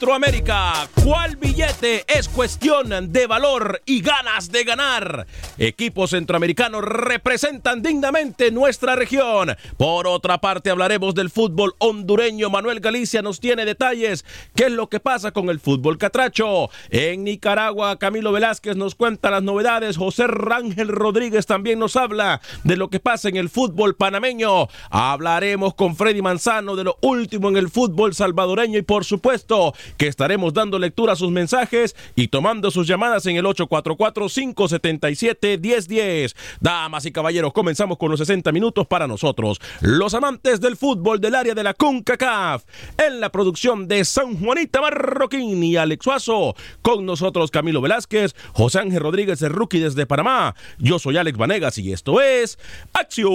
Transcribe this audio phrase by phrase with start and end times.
[0.00, 5.26] Centroamérica, ¿cuál billete es cuestión de valor y ganas de ganar?
[5.58, 9.54] Equipos centroamericanos representan dignamente nuestra región.
[9.76, 12.48] Por otra parte, hablaremos del fútbol hondureño.
[12.48, 14.24] Manuel Galicia nos tiene detalles.
[14.54, 16.70] ¿Qué es lo que pasa con el fútbol catracho?
[16.88, 19.98] En Nicaragua, Camilo Velázquez nos cuenta las novedades.
[19.98, 24.66] José Rangel Rodríguez también nos habla de lo que pasa en el fútbol panameño.
[24.88, 30.06] Hablaremos con Freddy Manzano de lo último en el fútbol salvadoreño y por supuesto que
[30.06, 36.34] estaremos dando lectura a sus mensajes y tomando sus llamadas en el 844-577-1010.
[36.60, 41.34] Damas y caballeros, comenzamos con los 60 minutos para nosotros, los amantes del fútbol del
[41.34, 42.64] área de la CONCACAF,
[42.98, 48.80] en la producción de San Juanita Marroquín y Alex Suazo, con nosotros Camilo Velázquez, José
[48.80, 50.54] Ángel Rodríguez, el rookie desde Panamá.
[50.78, 52.58] Yo soy Alex Vanegas y esto es
[52.92, 53.30] Acción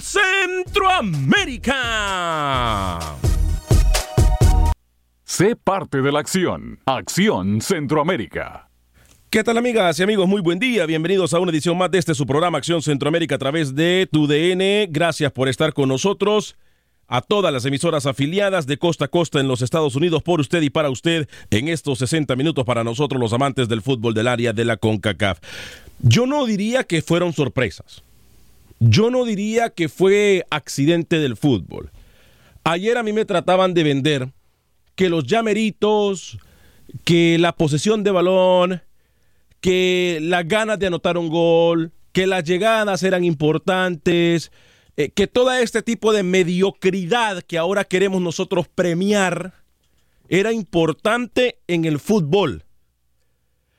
[0.00, 3.00] Centroamérica.
[5.24, 6.78] Sé parte de la acción.
[6.86, 8.68] Acción Centroamérica.
[9.34, 10.28] ¿Qué tal amigas y amigos?
[10.28, 10.86] Muy buen día.
[10.86, 14.28] Bienvenidos a una edición más de este su programa Acción Centroamérica a través de tu
[14.28, 14.86] DN.
[14.92, 16.54] Gracias por estar con nosotros.
[17.08, 20.62] A todas las emisoras afiliadas de costa a costa en los Estados Unidos por usted
[20.62, 24.52] y para usted en estos 60 minutos para nosotros los amantes del fútbol del área
[24.52, 25.40] de la CONCACAF.
[25.98, 28.03] Yo no diría que fueron sorpresas.
[28.80, 31.90] Yo no diría que fue accidente del fútbol.
[32.64, 34.32] Ayer a mí me trataban de vender
[34.94, 36.38] que los llameritos,
[37.04, 38.82] que la posesión de balón,
[39.60, 44.52] que las ganas de anotar un gol, que las llegadas eran importantes,
[44.96, 49.54] eh, que todo este tipo de mediocridad que ahora queremos nosotros premiar
[50.28, 52.64] era importante en el fútbol.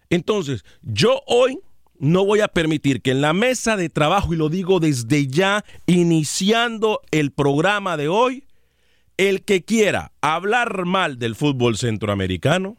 [0.10, 1.60] Entonces, yo hoy
[2.00, 5.64] no voy a permitir que en la mesa de trabajo, y lo digo desde ya,
[5.86, 8.46] iniciando el programa de hoy,
[9.18, 12.78] el que quiera hablar mal del fútbol centroamericano,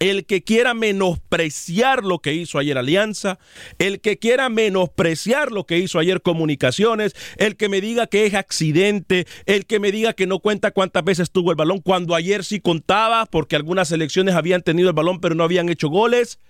[0.00, 3.38] el que quiera menospreciar lo que hizo ayer Alianza,
[3.78, 8.34] el que quiera menospreciar lo que hizo ayer Comunicaciones, el que me diga que es
[8.34, 12.42] accidente, el que me diga que no cuenta cuántas veces tuvo el balón, cuando ayer
[12.42, 16.40] sí contaba, porque algunas selecciones habían tenido el balón pero no habían hecho goles.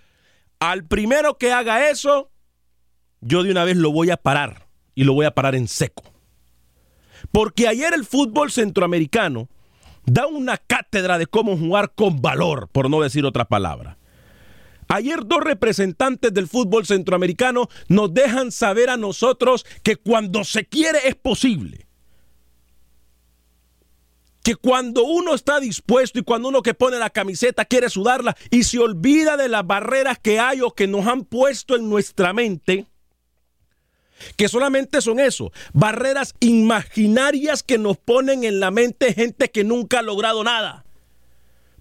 [0.62, 2.30] Al primero que haga eso,
[3.20, 6.04] yo de una vez lo voy a parar y lo voy a parar en seco.
[7.32, 9.48] Porque ayer el fútbol centroamericano
[10.06, 13.98] da una cátedra de cómo jugar con valor, por no decir otra palabra.
[14.86, 21.08] Ayer dos representantes del fútbol centroamericano nos dejan saber a nosotros que cuando se quiere
[21.08, 21.88] es posible.
[24.42, 28.64] Que cuando uno está dispuesto y cuando uno que pone la camiseta quiere sudarla y
[28.64, 32.86] se olvida de las barreras que hay o que nos han puesto en nuestra mente,
[34.36, 40.00] que solamente son eso, barreras imaginarias que nos ponen en la mente gente que nunca
[40.00, 40.84] ha logrado nada.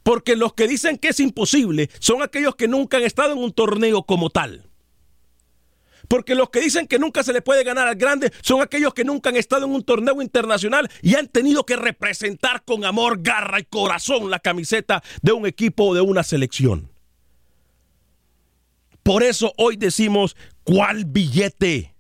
[0.04, 3.54] Porque los que dicen que es imposible son aquellos que nunca han estado en un
[3.54, 4.71] torneo como tal.
[6.12, 9.06] Porque los que dicen que nunca se le puede ganar al grande son aquellos que
[9.06, 13.62] nunca han estado en un torneo internacional y han tenido que representar con amor, garra
[13.62, 16.92] y corazón la camiseta de un equipo o de una selección.
[19.04, 20.36] Por eso hoy decimos,
[20.66, 21.96] ¿cuál billete?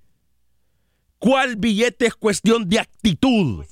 [1.17, 3.63] ¿Cuál billete es cuestión de actitud?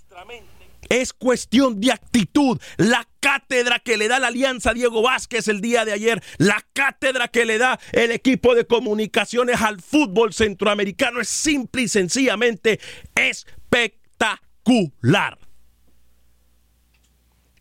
[0.90, 2.60] Es cuestión de actitud.
[2.78, 7.28] La cátedra que le da la Alianza Diego Vázquez el día de ayer, la cátedra
[7.28, 12.80] que le da el equipo de comunicaciones al fútbol centroamericano es simple y sencillamente
[13.16, 15.38] espectacular.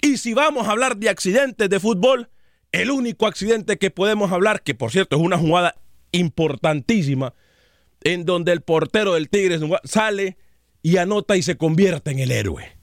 [0.00, 2.30] Y si vamos a hablar de accidentes de fútbol,
[2.72, 5.74] el único accidente que podemos hablar, que por cierto es una jugada
[6.12, 7.34] importantísima,
[8.02, 10.38] en donde el portero del Tigres sale
[10.82, 12.77] y anota y se convierte en el héroe.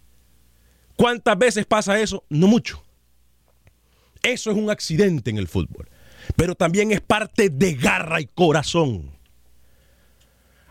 [0.96, 2.24] ¿Cuántas veces pasa eso?
[2.30, 2.84] No mucho.
[4.24, 5.88] Eso es un accidente en el fútbol,
[6.36, 9.12] pero también es parte de garra y corazón.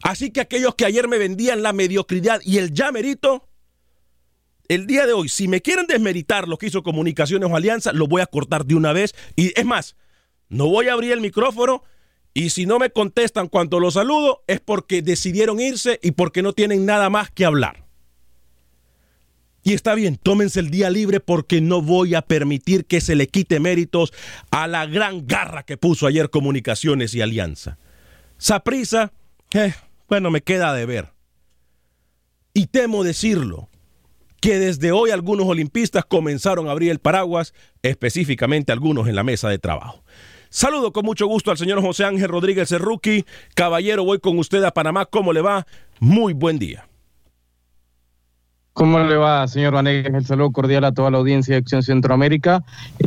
[0.02, 3.48] Así que aquellos que ayer me vendían la mediocridad y el ya merito,
[4.68, 8.06] el día de hoy, si me quieren desmeritar lo que hizo Comunicaciones o Alianza, lo
[8.06, 9.14] voy a cortar de una vez.
[9.36, 9.96] Y es más,
[10.48, 11.84] no voy a abrir el micrófono
[12.34, 16.52] y si no me contestan cuando los saludo, es porque decidieron irse y porque no
[16.52, 17.83] tienen nada más que hablar.
[19.64, 23.28] Y está bien, tómense el día libre porque no voy a permitir que se le
[23.28, 24.12] quite méritos
[24.50, 27.78] a la gran garra que puso ayer Comunicaciones y Alianza.
[28.36, 29.12] Saprisa,
[29.54, 29.72] eh,
[30.06, 31.12] bueno, me queda de ver.
[32.52, 33.70] Y temo decirlo,
[34.44, 39.48] que desde hoy algunos olimpistas comenzaron a abrir el paraguas, específicamente algunos en la mesa
[39.48, 40.04] de trabajo.
[40.50, 43.24] Saludo con mucho gusto al señor José Ángel Rodríguez rookie.
[43.54, 45.06] Caballero, voy con usted a Panamá.
[45.06, 45.66] ¿Cómo le va?
[45.98, 46.86] Muy buen día.
[48.74, 50.12] ¿Cómo le va, señor Vanegas?
[50.12, 52.64] El saludo cordial a toda la audiencia de Acción Centroamérica.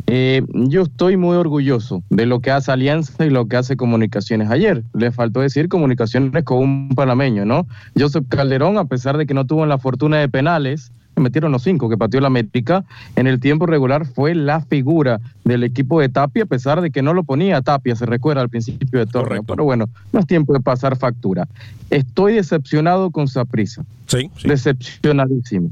[0.08, 4.50] Eh, yo estoy muy orgulloso de lo que hace Alianza y lo que hace Comunicaciones
[4.50, 4.86] ayer.
[4.94, 7.68] Le faltó decir Comunicaciones con un panameño, ¿no?
[8.00, 11.90] Joseph Calderón, a pesar de que no tuvo la fortuna de penales, metieron los cinco
[11.90, 12.84] que pateó la América,
[13.16, 17.02] en el tiempo regular fue la figura del equipo de Tapia, a pesar de que
[17.02, 19.44] no lo ponía Tapia, se recuerda al principio de torneo.
[19.44, 21.48] Pero bueno, no es tiempo de pasar factura.
[21.90, 23.84] Estoy decepcionado con Saprisa.
[24.08, 25.72] Sí, Decepcionadísimo.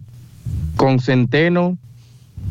[0.76, 1.78] Con Centeno,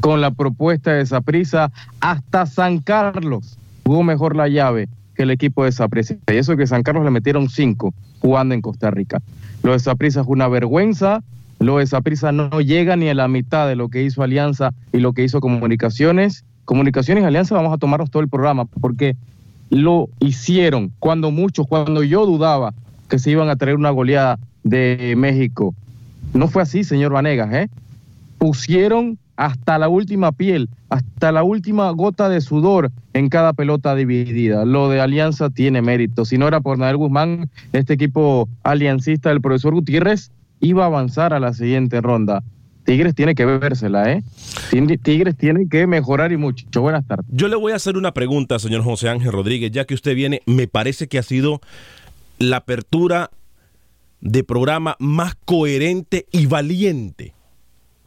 [0.00, 1.70] con la propuesta de Saprisa,
[2.00, 6.16] hasta San Carlos jugó mejor la llave que el equipo de Saprisa.
[6.30, 9.20] Y eso que San Carlos le metieron cinco jugando en Costa Rica.
[9.62, 11.22] Lo de Saprisa es una vergüenza,
[11.64, 14.98] lo de Saprisa no llega ni a la mitad de lo que hizo Alianza y
[14.98, 16.44] lo que hizo Comunicaciones.
[16.64, 19.16] Comunicaciones Alianza vamos a tomarnos todo el programa porque
[19.70, 22.74] lo hicieron cuando muchos, cuando yo dudaba
[23.08, 25.74] que se iban a traer una goleada de México.
[26.32, 27.68] No fue así, señor Vanegas, ¿eh?
[28.38, 34.64] Pusieron hasta la última piel, hasta la última gota de sudor en cada pelota dividida.
[34.64, 36.24] Lo de Alianza tiene mérito.
[36.24, 40.30] Si no era por Nader Guzmán, este equipo aliancista del profesor Gutiérrez
[40.64, 42.42] iba a avanzar a la siguiente ronda.
[42.84, 44.22] Tigres tiene que vérsela, ¿eh?
[45.02, 46.66] Tigres tiene que mejorar y mucho.
[46.80, 47.26] Buenas tardes.
[47.30, 50.42] Yo le voy a hacer una pregunta, señor José Ángel Rodríguez, ya que usted viene,
[50.46, 51.60] me parece que ha sido
[52.38, 53.30] la apertura
[54.20, 57.34] de programa más coherente y valiente.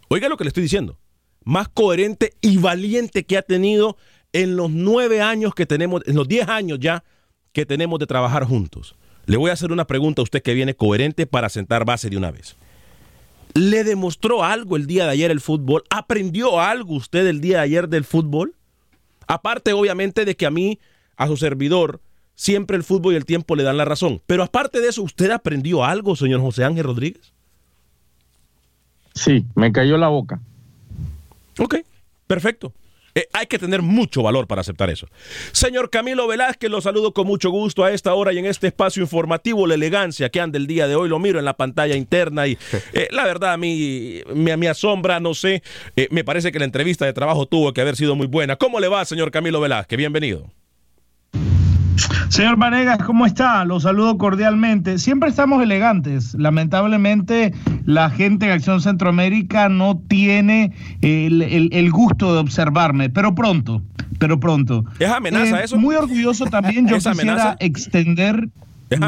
[0.10, 0.98] Oiga lo que le estoy diciendo.
[1.44, 3.98] Más coherente y valiente que ha tenido
[4.34, 7.04] en los nueve años que tenemos, en los diez años ya
[7.52, 8.96] que tenemos de trabajar juntos.
[9.28, 12.18] Le voy a hacer una pregunta a usted que viene coherente para sentar base de
[12.18, 12.56] una vez.
[13.54, 15.84] ¿Le demostró algo el día de ayer el fútbol?
[15.90, 18.56] ¿Aprendió algo usted el día de ayer del fútbol?
[19.28, 20.80] Aparte, obviamente, de que a mí,
[21.18, 22.00] a su servidor,
[22.36, 24.22] siempre el fútbol y el tiempo le dan la razón.
[24.28, 27.34] Pero aparte de eso, ¿usted aprendió algo, señor José Ángel Rodríguez?
[29.14, 30.40] Sí, me cayó la boca.
[31.60, 31.78] Ok,
[32.28, 32.72] perfecto.
[33.18, 35.08] Eh, hay que tener mucho valor para aceptar eso.
[35.52, 39.02] Señor Camilo Velázquez, lo saludo con mucho gusto a esta hora y en este espacio
[39.02, 42.46] informativo, la elegancia que anda el día de hoy, lo miro en la pantalla interna
[42.46, 42.60] y
[42.94, 45.64] eh, la verdad a mí me, asombra, no sé,
[45.96, 48.56] eh, me parece que la entrevista de trabajo tuvo que haber sido muy buena.
[48.56, 49.98] ¿Cómo le va, señor Camilo Velázquez?
[49.98, 50.52] Bienvenido.
[52.30, 53.66] Señor Vanegas, ¿cómo está?
[53.66, 54.98] Lo saludo cordialmente.
[54.98, 56.34] Siempre estamos elegantes.
[56.36, 57.54] Lamentablemente,
[57.86, 63.82] la gente de Acción Centroamérica no tiene el, gusto de observarme, pero pronto,
[64.20, 64.86] pero pronto.
[65.00, 65.78] ¿Es amenaza eh, eso?
[65.78, 66.88] Muy orgulloso también.
[66.90, 68.50] Yo quisiera extender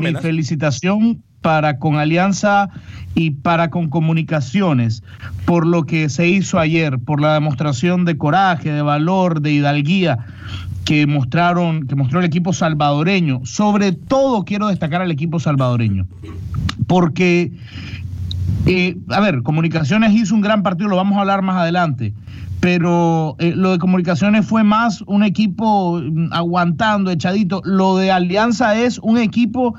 [0.01, 2.69] mi felicitación para con Alianza
[3.15, 5.03] y para con Comunicaciones
[5.45, 10.19] por lo que se hizo ayer, por la demostración de coraje, de valor, de hidalguía
[10.89, 13.41] que mostraron, que mostró el equipo salvadoreño.
[13.43, 16.07] Sobre todo quiero destacar al equipo salvadoreño,
[16.87, 17.51] porque,
[18.65, 22.15] eh, a ver, Comunicaciones hizo un gran partido, lo vamos a hablar más adelante,
[22.59, 27.61] pero eh, lo de Comunicaciones fue más un equipo mm, aguantando, echadito.
[27.65, 29.75] Lo de Alianza es un equipo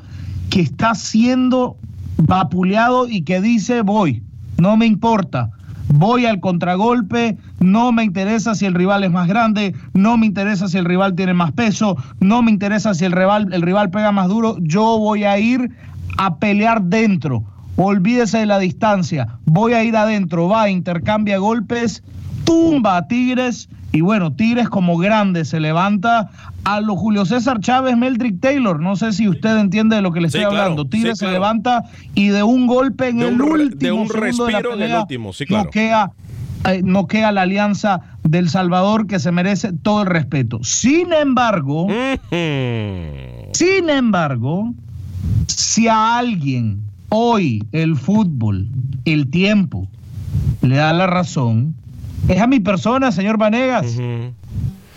[0.48, 1.76] que está siendo
[2.18, 4.22] vapuleado y que dice voy,
[4.58, 5.50] no me importa
[5.92, 10.68] voy al contragolpe, no me interesa si el rival es más grande, no me interesa
[10.68, 14.12] si el rival tiene más peso, no me interesa si el rival, el rival pega
[14.12, 15.70] más duro, yo voy a ir
[16.16, 17.44] a pelear dentro.
[17.76, 22.02] Olvídese de la distancia, voy a ir adentro, va, intercambia golpes,
[22.50, 26.30] tumba a Tigres y bueno, Tigres como grande se levanta
[26.64, 28.80] a lo Julio César Chávez, Meldrick Taylor.
[28.80, 30.84] No sé si usted entiende de lo que le estoy hablando.
[30.84, 34.96] Tigres se levanta y de un golpe en el último de un respiro en el
[34.96, 35.64] último, sí, claro.
[35.64, 40.60] noquea, eh, la alianza del Salvador que se merece todo el respeto.
[40.62, 41.86] Sin embargo,
[43.52, 44.72] sin embargo,
[45.46, 48.68] si a alguien hoy el fútbol,
[49.04, 49.88] el tiempo,
[50.62, 51.74] le da la razón,
[52.28, 53.96] es a mi persona, señor Vanegas.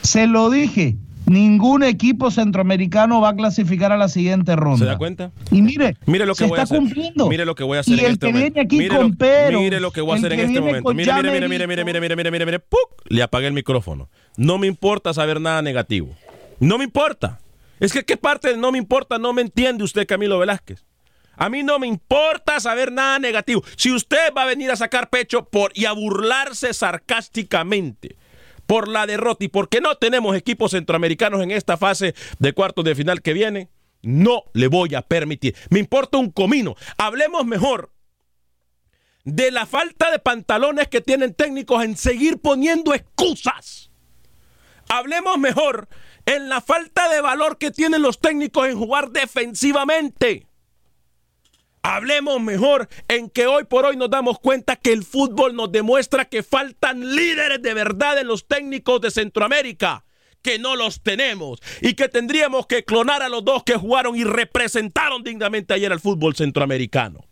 [0.01, 0.97] Se lo dije.
[1.25, 4.79] Ningún equipo centroamericano va a clasificar a la siguiente ronda.
[4.79, 5.31] ¿Se da cuenta?
[5.51, 6.77] Y mire, mire lo que se voy está a hacer.
[6.79, 7.29] cumpliendo.
[7.29, 8.59] Mire lo que voy a hacer en este momento.
[8.59, 10.93] Aquí mire, con lo, pero, mire lo que voy a hacer en este momento.
[10.93, 12.79] Mire, mire, mire, mire, mire, mire, mire, mire, mire, mire, ¡Puc!
[13.07, 14.09] Le apagué el micrófono.
[14.35, 16.09] No me importa saber nada negativo.
[16.59, 17.39] No me importa.
[17.79, 20.83] Es que qué parte de no me importa no me entiende usted, Camilo Velázquez.
[21.35, 23.63] A mí no me importa saber nada negativo.
[23.75, 28.17] Si usted va a venir a sacar pecho por y a burlarse sarcásticamente
[28.67, 32.95] por la derrota y porque no tenemos equipos centroamericanos en esta fase de cuartos de
[32.95, 33.69] final que viene,
[34.01, 35.55] no le voy a permitir.
[35.69, 36.75] Me importa un comino.
[36.97, 37.91] Hablemos mejor
[39.23, 43.91] de la falta de pantalones que tienen técnicos en seguir poniendo excusas.
[44.89, 45.87] Hablemos mejor
[46.25, 50.47] en la falta de valor que tienen los técnicos en jugar defensivamente.
[51.85, 56.23] Hablemos mejor en que hoy por hoy nos damos cuenta que el fútbol nos demuestra
[56.23, 60.05] que faltan líderes de verdad en los técnicos de Centroamérica,
[60.41, 64.23] que no los tenemos y que tendríamos que clonar a los dos que jugaron y
[64.23, 67.25] representaron dignamente ayer al fútbol centroamericano.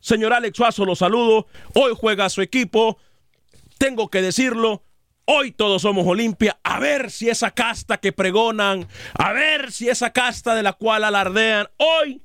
[0.00, 1.46] Señor Alex Suazo, lo saludo.
[1.74, 2.98] Hoy juega su equipo.
[3.76, 4.82] Tengo que decirlo,
[5.28, 6.60] Hoy todos somos Olimpia.
[6.62, 11.02] A ver si esa casta que pregonan, a ver si esa casta de la cual
[11.02, 12.22] alardean, hoy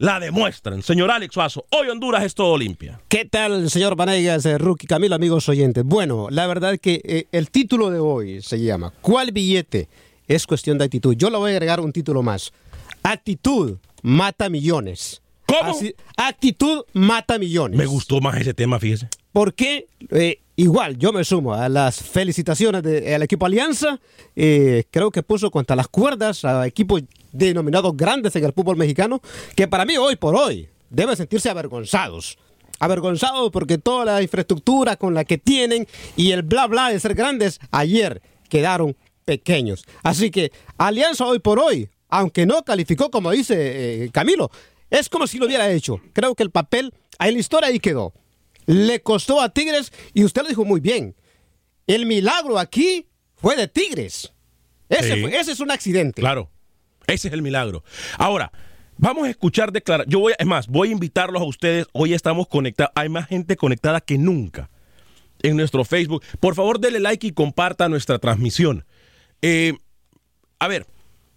[0.00, 0.82] la demuestran.
[0.82, 2.98] Señor Alex Suazo, hoy Honduras es todo limpia.
[3.08, 5.84] ¿Qué tal, señor Vanegas, eh, Rookie Camilo, amigos oyentes?
[5.84, 9.88] Bueno, la verdad es que eh, el título de hoy se llama ¿Cuál billete?
[10.26, 11.14] Es cuestión de actitud.
[11.14, 12.50] Yo le voy a agregar un título más.
[13.02, 15.20] Actitud mata millones.
[15.44, 15.78] ¿Cómo?
[16.16, 17.76] actitud mata millones.
[17.76, 19.08] Me gustó más ese tema, fíjese.
[19.32, 24.00] Porque eh, igual yo me sumo a las felicitaciones del equipo Alianza.
[24.34, 27.02] creo que puso contra las cuerdas a equipos
[27.32, 29.20] denominados grandes en el fútbol mexicano,
[29.54, 32.38] que para mí hoy por hoy deben sentirse avergonzados.
[32.78, 37.14] Avergonzados porque toda la infraestructura con la que tienen y el bla bla de ser
[37.14, 39.84] grandes ayer quedaron pequeños.
[40.02, 44.50] Así que Alianza hoy por hoy, aunque no calificó como dice eh, Camilo,
[44.88, 46.00] es como si lo hubiera hecho.
[46.12, 48.12] Creo que el papel en la historia ahí quedó.
[48.66, 51.14] Le costó a Tigres y usted lo dijo muy bien.
[51.86, 53.06] El milagro aquí
[53.36, 54.32] fue de Tigres.
[54.88, 56.20] Ese, ese es un accidente.
[56.20, 56.50] Claro.
[57.10, 57.82] Ese es el milagro.
[58.18, 58.52] Ahora,
[58.96, 60.06] vamos a escuchar declarar.
[60.08, 61.86] Yo voy, es más, voy a invitarlos a ustedes.
[61.92, 62.92] Hoy estamos conectados.
[62.94, 64.70] Hay más gente conectada que nunca
[65.42, 66.22] en nuestro Facebook.
[66.38, 68.84] Por favor, denle like y comparta nuestra transmisión.
[69.42, 69.74] Eh,
[70.58, 70.86] a ver,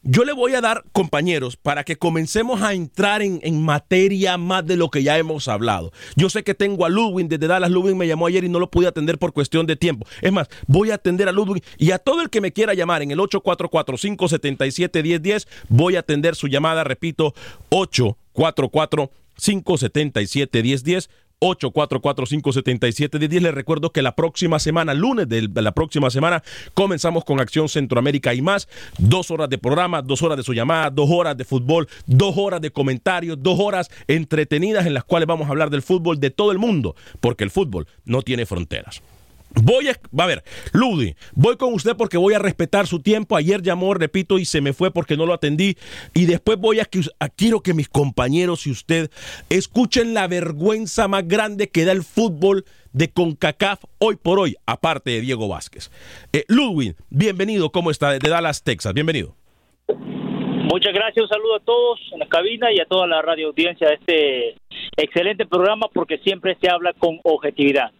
[0.03, 4.75] yo le voy a dar, compañeros, para que comencemos a entrar en, materia más de
[4.75, 5.93] lo que ya hemos hablado.
[6.15, 7.71] Yo sé que tengo a Ludwig desde Dallas.
[7.71, 10.05] Ludwig me llamó ayer y no lo pude atender por cuestión de tiempo.
[10.21, 13.01] Es más, voy a atender a Ludwig y a todo el que me quiera llamar
[13.01, 15.47] en el 844-577-1010.
[15.69, 17.33] Voy a atender su llamada, repito,
[21.43, 21.43] 844-577-1010.
[21.43, 23.41] 844-577-10.
[23.41, 28.33] Les recuerdo que la próxima semana, lunes de la próxima semana, comenzamos con Acción Centroamérica
[28.33, 28.67] y más.
[28.97, 32.61] Dos horas de programa, dos horas de su llamada, dos horas de fútbol, dos horas
[32.61, 36.51] de comentarios, dos horas entretenidas en las cuales vamos a hablar del fútbol de todo
[36.51, 39.01] el mundo, porque el fútbol no tiene fronteras.
[39.61, 43.35] Voy a, a ver, Ludi, voy con usted porque voy a respetar su tiempo.
[43.35, 45.77] Ayer llamó, repito, y se me fue porque no lo atendí.
[46.13, 49.11] Y después voy a, a quiero que mis compañeros y usted
[49.49, 55.11] escuchen la vergüenza más grande que da el fútbol de CONCACAF hoy por hoy, aparte
[55.11, 55.91] de Diego Vázquez.
[56.31, 58.11] Eh, Ludwig, bienvenido, ¿cómo está?
[58.11, 59.35] De Dallas, Texas, bienvenido.
[59.87, 63.87] Muchas gracias, un saludo a todos en la cabina y a toda la radio audiencia
[63.87, 64.55] de este
[64.97, 67.91] excelente programa porque siempre se habla con objetividad.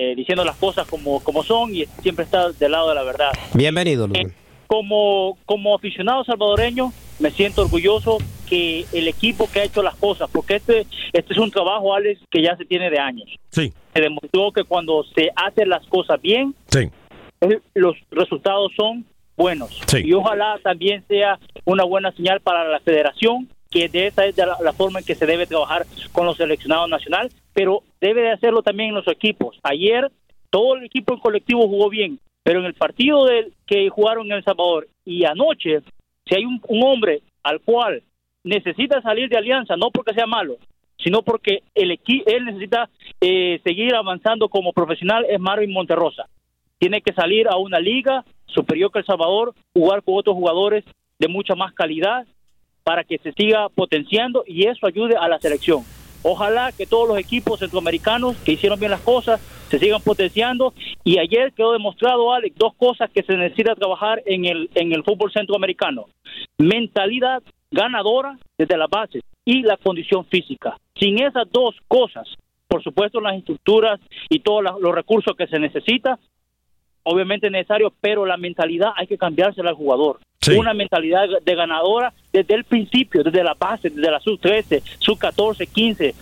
[0.00, 3.32] Eh, diciendo las cosas como, como son y siempre está del lado de la verdad.
[3.52, 4.28] Bienvenido, Luis.
[4.28, 4.32] Eh,
[4.68, 10.30] como, como aficionado salvadoreño, me siento orgulloso que el equipo que ha hecho las cosas,
[10.32, 13.28] porque este, este es un trabajo, Alex, que ya se tiene de años.
[13.50, 13.72] Sí.
[13.92, 16.88] Se demostró que cuando se hacen las cosas bien, sí.
[17.74, 19.04] Los resultados son
[19.36, 19.80] buenos.
[19.88, 20.02] Sí.
[20.04, 24.72] Y ojalá también sea una buena señal para la federación que de esa es la,
[24.72, 28.90] forma en que se debe trabajar con los seleccionados nacional, pero debe de hacerlo también
[28.90, 29.58] en los equipos.
[29.62, 30.10] Ayer
[30.50, 34.38] todo el equipo en colectivo jugó bien, pero en el partido del, que jugaron en
[34.38, 35.80] El Salvador y anoche,
[36.26, 38.02] si hay un, hombre al cual
[38.44, 40.56] necesita salir de alianza, no porque sea malo,
[40.98, 42.88] sino porque el él necesita
[43.20, 46.26] eh, seguir avanzando como profesional, es Marvin Monterrosa.
[46.78, 50.84] Tiene que salir a una liga superior que El Salvador, jugar con otros jugadores
[51.18, 52.26] de mucha más calidad
[52.84, 55.82] para que se siga potenciando y eso ayude a la selección.
[56.22, 60.72] Ojalá que todos los equipos centroamericanos que hicieron bien las cosas se sigan potenciando
[61.04, 65.04] y ayer quedó demostrado, Alex, dos cosas que se necesita trabajar en el, en el
[65.04, 66.06] fútbol centroamericano.
[66.58, 70.76] Mentalidad ganadora desde la base y la condición física.
[70.98, 72.26] Sin esas dos cosas,
[72.66, 76.18] por supuesto las estructuras y todos los recursos que se necesita,
[77.02, 80.18] obviamente necesario, pero la mentalidad hay que cambiársela al jugador.
[80.56, 86.14] Una mentalidad de ganadora desde el principio, desde la base, desde la sub-13, sub-14, 15,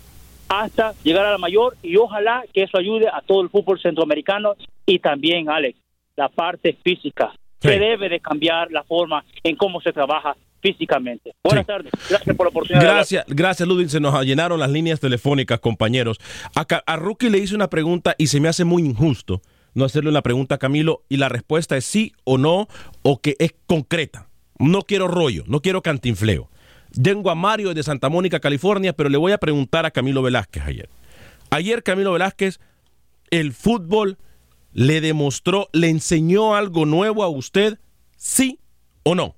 [0.48, 4.54] hasta llegar a la mayor y ojalá que eso ayude a todo el fútbol centroamericano
[4.86, 5.78] y también, Alex,
[6.16, 7.32] la parte física.
[7.58, 11.32] Se debe de cambiar la forma en cómo se trabaja físicamente.
[11.42, 11.90] Buenas tardes.
[12.08, 12.84] Gracias por la oportunidad.
[12.84, 13.88] Gracias, gracias Ludwig.
[13.88, 16.18] Se nos llenaron las líneas telefónicas, compañeros.
[16.54, 19.40] A, a Rookie le hice una pregunta y se me hace muy injusto
[19.76, 22.66] no hacerle una pregunta a Camilo y la respuesta es sí o no
[23.02, 24.26] o que es concreta.
[24.58, 26.48] No quiero rollo, no quiero cantinfleo.
[27.02, 30.62] Tengo a Mario de Santa Mónica, California, pero le voy a preguntar a Camilo Velázquez
[30.64, 30.88] ayer.
[31.50, 32.58] Ayer Camilo Velázquez,
[33.30, 34.18] el fútbol
[34.72, 37.78] le demostró, le enseñó algo nuevo a usted,
[38.16, 38.58] sí
[39.02, 39.36] o no.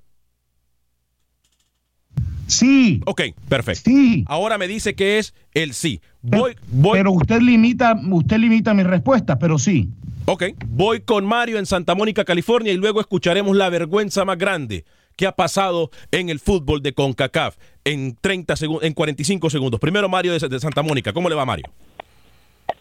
[2.47, 3.01] Sí.
[3.05, 3.89] Ok, perfecto.
[3.89, 4.25] Sí.
[4.27, 6.01] Ahora me dice que es el sí.
[6.21, 6.97] Voy, voy.
[6.97, 9.89] Pero usted limita, usted limita mi respuesta, pero sí.
[10.25, 14.85] Ok, voy con Mario en Santa Mónica, California, y luego escucharemos la vergüenza más grande
[15.19, 19.77] que ha pasado en el fútbol de CONCACAF en 30 en 45 segundos.
[19.77, 21.65] Primero Mario de, Santa Mónica, ¿cómo le va Mario?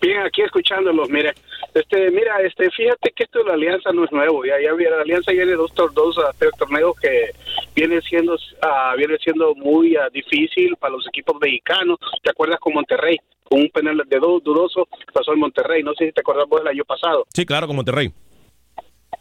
[0.01, 1.33] Bien, aquí escuchándolos, mire,
[1.75, 5.03] este, mira, este, fíjate que esto de la alianza no es nuevo, ya, ya la
[5.03, 7.33] alianza viene dos, dos a tres torneos que
[7.75, 11.99] viene siendo, uh, viene siendo muy uh, difícil para los equipos mexicanos.
[12.23, 13.19] ¿Te acuerdas con Monterrey?
[13.43, 15.83] con un penal de dudoso pasó en Monterrey.
[15.83, 17.27] No sé si te acordás vos del año pasado.
[17.33, 18.13] Sí, claro, con Monterrey.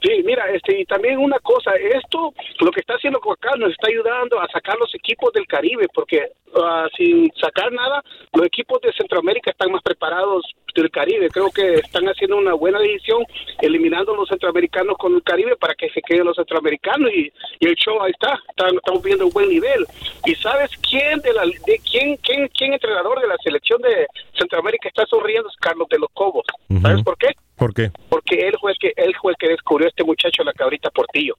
[0.02, 3.88] Sí, mira, este, y también una cosa, esto, lo que está haciendo acá nos está
[3.88, 8.94] ayudando a sacar los equipos del Caribe, porque uh, sin sacar nada, los equipos de
[8.94, 11.30] Centroamérica están más preparados del Caribe.
[11.30, 13.24] Creo que están haciendo una buena decisión
[13.62, 18.02] eliminando los centroamericanos con el Caribe para que se queden los centroamericanos y, el show
[18.02, 19.86] ahí está, estamos viendo un buen nivel.
[20.26, 24.08] ¿Y sabes quién de la de quién quién quién entrenador de la selección de
[24.38, 25.50] Centroamérica está sonriendo?
[25.50, 26.46] Es Carlos de los Cobos.
[26.82, 27.30] ¿Sabes por qué?
[27.58, 27.92] ¿Por qué?
[28.10, 30.90] Porque él fue el que él fue el que descubrió a este muchacho la cabrita
[30.92, 31.36] Portillo.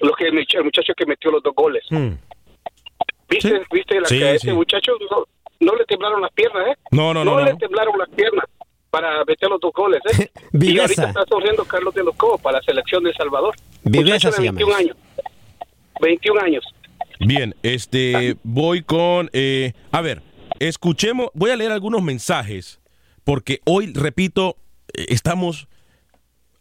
[0.00, 1.84] Lo que el, muchacho que metió los dos goles.
[1.90, 2.12] Hmm.
[3.28, 4.92] ¿Viste, ¿viste la que ese muchacho
[5.60, 6.74] no, le temblaron las piernas, eh?
[6.90, 7.38] No, no, no.
[7.38, 8.44] No, le temblaron las piernas
[8.90, 10.30] para meter los dos goles, ¿eh?
[10.52, 13.54] y ahorita está sonriendo Carlos de los Cobos para la selección de El Salvador.
[13.82, 14.96] Viveza de 21 años.
[16.00, 16.64] 21 años.
[17.20, 20.20] Bien, este, voy con, eh, a ver,
[20.58, 22.80] escuchemos, voy a leer algunos mensajes,
[23.24, 24.58] porque hoy, repito,
[24.96, 25.68] estamos,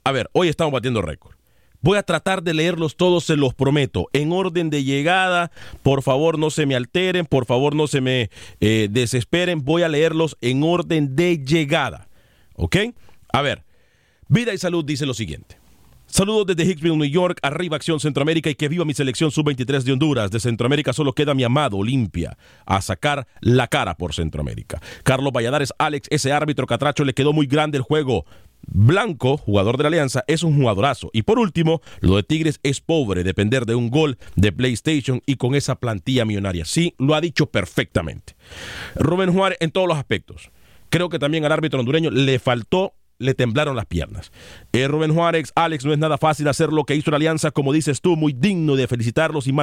[0.04, 1.36] a ver, hoy estamos batiendo récord.
[1.82, 5.52] Voy a tratar de leerlos todos, se los prometo, en orden de llegada.
[5.84, 8.30] Por favor, no se me alteren, por favor, no se me
[8.62, 9.65] eh, desesperen.
[9.65, 12.08] Voy a leerlos en orden de llegada.
[12.56, 12.78] ¿Ok?
[13.34, 13.63] A ver,
[14.30, 15.62] Vida y Salud dice lo siguiente.
[16.13, 19.93] Saludos desde Hicksville, New York, arriba Acción Centroamérica y que viva mi selección sub-23 de
[19.93, 20.30] Honduras.
[20.30, 24.80] De Centroamérica solo queda mi amado Olimpia a sacar la cara por Centroamérica.
[25.02, 28.28] Carlos Valladares, Alex, ese árbitro catracho le quedó muy grande el juego.
[28.67, 31.10] Blanco, jugador de la Alianza, es un jugadorazo.
[31.13, 35.38] Y por último, lo de Tigres es pobre, depender de un gol de PlayStation y
[35.38, 36.65] con esa plantilla millonaria.
[36.65, 38.36] Sí, lo ha dicho perfectamente.
[38.93, 40.52] Rubén Juárez en todos los aspectos.
[40.91, 44.32] Creo que también al árbitro hondureño le faltó le temblaron las piernas.
[44.71, 47.73] Eh, Rubén Juárez, Alex, no es nada fácil hacer lo que hizo la Alianza, como
[47.73, 49.56] dices tú, muy digno de felicitarlos y,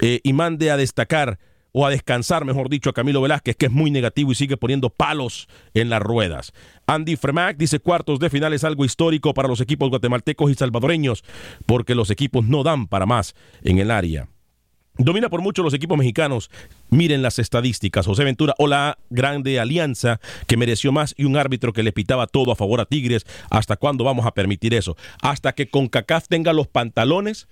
[0.00, 1.38] eh, y mande a destacar
[1.72, 4.90] o a descansar, mejor dicho, a Camilo Velázquez, que es muy negativo y sigue poniendo
[4.90, 6.52] palos en las ruedas.
[6.86, 11.22] Andy Fremac dice cuartos de final es algo histórico para los equipos guatemaltecos y salvadoreños,
[11.66, 14.28] porque los equipos no dan para más en el área.
[14.96, 16.50] Domina por mucho los equipos mexicanos.
[16.90, 18.06] Miren las estadísticas.
[18.06, 22.26] José Ventura o la grande alianza que mereció más y un árbitro que le pitaba
[22.26, 23.26] todo a favor a Tigres.
[23.48, 24.96] ¿Hasta cuándo vamos a permitir eso?
[25.22, 27.48] Hasta que CONCACAF tenga los pantalones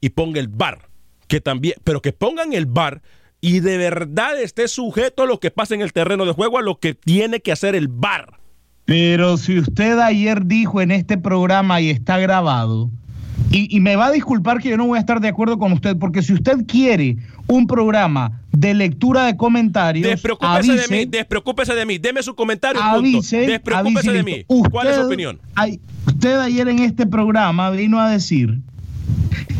[0.00, 0.88] y ponga el bar.
[1.26, 3.02] Que también, pero que pongan el bar
[3.40, 6.62] y de verdad esté sujeto a lo que pasa en el terreno de juego, a
[6.62, 8.40] lo que tiene que hacer el bar.
[8.84, 12.90] Pero si usted ayer dijo en este programa y está grabado
[13.50, 15.96] y, me va a disculpar que yo no voy a estar de acuerdo con usted,
[15.96, 17.16] porque si usted quiere
[17.48, 20.06] un programa de lectura de comentarios.
[20.06, 22.82] Despreocúpese de mí, despreocúpese de mí, deme su comentario.
[22.82, 24.44] Avise, despreocúpese de mí.
[24.70, 25.40] ¿Cuál es su opinión?
[26.06, 28.60] usted ayer en este programa vino a decir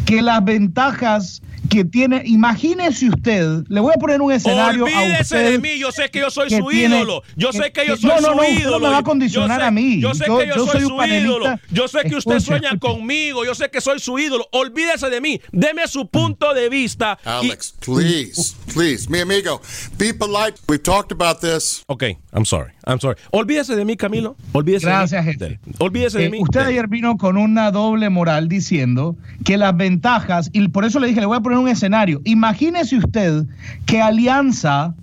[0.05, 5.41] que las ventajas que tiene, imagínese usted, le voy a poner un escenario Olvídese a
[5.41, 8.21] de mí, yo sé que yo soy su ídolo, yo sé que yo soy no,
[8.21, 8.79] no, su ídolo.
[8.79, 10.01] No me va a condicionar a mí.
[10.01, 13.71] Yo sé que yo, soy, su ídolo, yo sé que usted sueña conmigo, yo sé
[13.71, 17.19] que soy su ídolo, olvídese de mí, deme su punto de vista.
[17.25, 19.63] Alex, please, please, mi amigo,
[19.97, 21.85] be polite, we've talked about this.
[21.87, 22.03] Ok,
[22.33, 23.17] I'm sorry, I'm sorry.
[23.31, 25.39] Olvídese de mí, Camilo, olvídese Gracias, de mí.
[25.39, 25.61] Gente.
[25.79, 26.39] Olvídese de eh, mí.
[26.41, 31.09] Usted ayer vino con una doble moral diciendo que las ventajas, y por eso le
[31.09, 33.45] dije, le voy a poner un escenario, Imagínese usted
[33.87, 34.95] que Alianza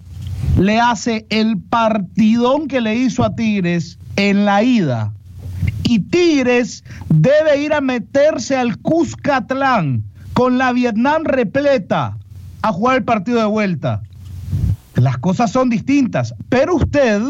[0.58, 5.14] le hace el partidón que le hizo a Tigres en la ida.
[5.84, 12.18] Y Tigres debe ir a meterse al Cuscatlán con la Vietnam repleta
[12.62, 14.02] a jugar el partido de vuelta.
[14.96, 16.34] Las cosas son distintas.
[16.50, 17.22] Pero usted,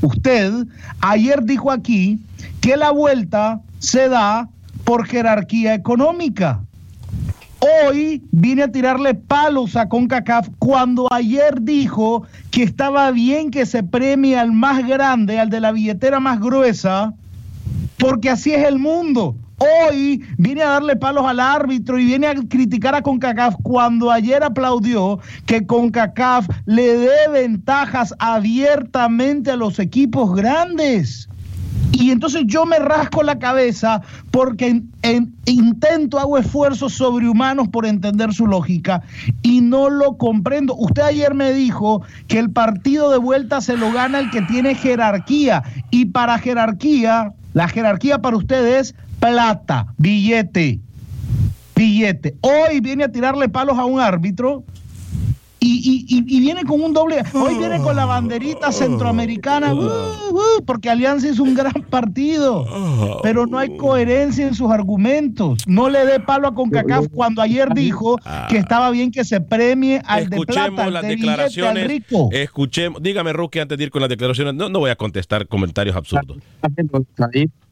[0.00, 0.66] usted
[1.00, 2.18] ayer dijo aquí
[2.60, 4.48] que la vuelta se da
[4.84, 6.60] por jerarquía económica.
[7.60, 13.82] Hoy viene a tirarle palos a CONCACAF cuando ayer dijo que estaba bien que se
[13.82, 17.12] premie al más grande, al de la billetera más gruesa,
[17.98, 19.36] porque así es el mundo.
[19.60, 24.42] Hoy viene a darle palos al árbitro y viene a criticar a CONCACAF cuando ayer
[24.42, 31.28] aplaudió que CONCACAF le dé ventajas abiertamente a los equipos grandes.
[31.92, 34.82] Y entonces yo me rasco la cabeza porque
[35.44, 39.02] intento, hago esfuerzos sobrehumanos por entender su lógica
[39.42, 40.74] y no lo comprendo.
[40.74, 44.74] Usted ayer me dijo que el partido de vuelta se lo gana el que tiene
[44.74, 45.62] jerarquía.
[45.90, 50.80] Y para jerarquía, la jerarquía para usted es plata, billete,
[51.76, 52.34] billete.
[52.40, 54.64] Hoy viene a tirarle palos a un árbitro
[55.62, 57.22] y, y, viene con un doble.
[57.34, 62.66] Hoy viene con la banderita centroamericana, uh, uh, porque Alianza es un gran partido,
[63.22, 65.62] pero no hay coherencia en sus argumentos.
[65.66, 68.18] No le dé palo a CONCACAF cuando ayer dijo
[68.48, 71.88] que estaba bien que se premie al de plata, las de declaraciones.
[71.88, 72.30] rico.
[72.32, 75.94] Escuchemos, dígame, Rookie, antes de ir con las declaraciones, no, no voy a contestar comentarios
[75.94, 76.38] absurdos.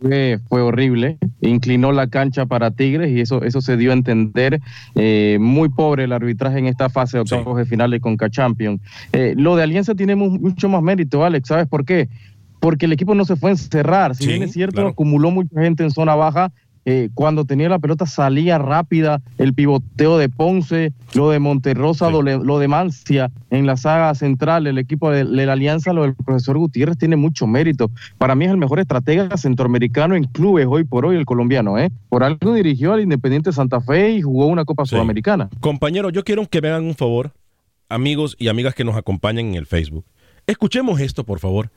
[0.00, 4.60] Fue, fue, horrible, inclinó la cancha para Tigres y eso, eso se dio a entender.
[4.94, 8.80] Eh, muy pobre el arbitraje en esta fase de octavos de final de Conca Champions.
[9.12, 12.08] Eh, lo de Alianza tiene mucho más mérito, Alex, ¿sabes por qué?
[12.60, 15.84] Porque el equipo no se fue a encerrar, si bien es cierto, acumuló mucha gente
[15.84, 16.50] en zona baja,
[16.90, 22.22] eh, cuando tenía la pelota salía rápida, el pivoteo de Ponce, lo de Monterrosa, lo,
[22.58, 26.96] de Mancia en la saga central, el equipo de, la Alianza, lo del profesor Gutiérrez
[26.96, 27.90] tiene mucho mérito.
[28.16, 31.78] Para mí es el mejor estratega centroamericano en clubes hoy por hoy, el colombiano.
[31.78, 31.90] ¿eh?
[32.08, 35.50] Por algo dirigió al Independiente Santa Fe y jugó una Copa Sudamericana.
[35.60, 37.32] Compañero, yo quiero que me hagan un favor,
[37.88, 40.04] amigos y amigas que nos acompañan en el Facebook.
[40.46, 41.70] Escuchemos esto, por favor.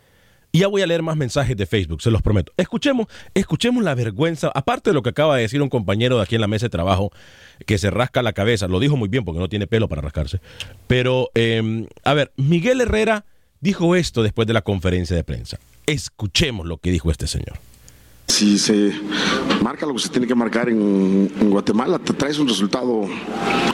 [0.54, 2.52] Ya voy a leer más mensajes de Facebook, se los prometo.
[2.58, 6.36] Escuchemos, escuchemos la vergüenza, aparte de lo que acaba de decir un compañero de aquí
[6.36, 7.12] en la mesa de trabajo,
[7.66, 10.42] que se rasca la cabeza, lo dijo muy bien porque no tiene pelo para rascarse.
[10.88, 13.26] Pero, em, a ver, Miguel Herrera
[13.62, 15.58] dijo esto después de la conferencia de prensa.
[15.86, 17.58] Escuchemos lo que dijo este señor.
[18.28, 18.94] Si se
[19.62, 23.08] marca lo que se tiene que marcar en, Guatemala, te traes un resultado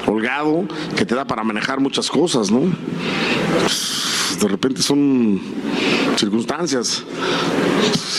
[0.05, 2.61] holgado que te da para manejar muchas cosas, ¿no?
[4.39, 5.39] De repente son
[6.15, 7.03] circunstancias.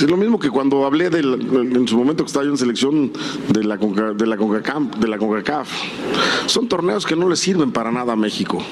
[0.01, 3.13] Es lo mismo que cuando hablé en su momento que estaba yo en selección
[3.49, 5.69] de la, CONCACAF, de la CONCACAF.
[6.47, 8.63] Son torneos que no le sirven para nada a México.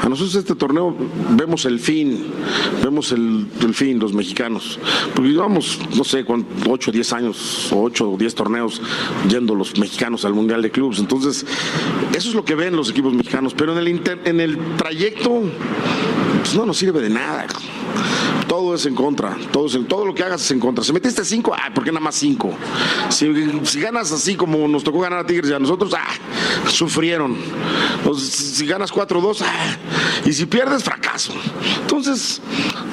[0.00, 0.96] A nosotros este torneo
[1.30, 2.26] vemos el fin,
[2.82, 4.78] vemos el, fin, los mexicanos.
[5.14, 8.80] Porque llevamos, no sé, 8 o 10 años, o 8 o 10 torneos
[9.28, 10.98] yendo los mexicanos al Mundial de Clubes.
[10.98, 11.44] Entonces,
[12.14, 13.54] eso es lo que ven los equipos mexicanos.
[13.54, 15.42] Pero en el, en el trayecto,
[16.40, 17.48] pues no nos sirve de nada
[18.46, 19.36] todo es en contra.
[19.52, 20.84] Todo, todo lo que hagas es en contra.
[20.84, 22.54] Si metiste cinco, ah, ¿por qué nada más cinco?
[23.08, 23.26] Si,
[23.80, 26.08] ganas así como nos tocó ganar a Tigres y a nosotros, ah,
[26.68, 27.36] sufrieron.
[28.18, 29.76] si, ganas 4-2, ah,
[30.24, 31.32] y si pierdes, fracaso.
[31.80, 32.40] Entonces,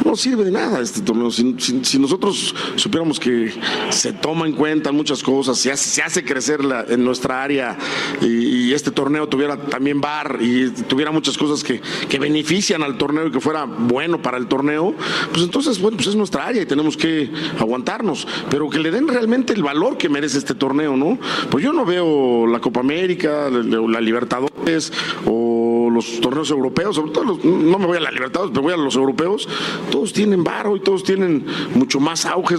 [0.06, 1.32] no sirve de nada este torneo.
[1.32, 3.54] Si, nosotros supiéramos que
[3.90, 7.78] se toma en cuenta muchas cosas, se hace, se hace crecer en nuestra área
[8.22, 13.28] y, este torneo tuviera también bar y tuviera muchas cosas que, que benefician al torneo
[13.28, 14.94] y que fuera bueno para el torneo,
[15.34, 19.08] pues entonces, bueno, pues es nuestra área y tenemos que aguantarnos, pero que le den
[19.08, 21.18] realmente el valor que merece este torneo, ¿no?
[21.50, 24.92] Pues yo no veo la Copa América, la Libertadores
[25.26, 25.57] o
[25.98, 28.96] los torneos europeos, sobre todo no me voy a la Libertadores, pero voy a los
[28.96, 29.48] europeos,
[29.92, 32.56] todos tienen varo y todos tienen mucho más auge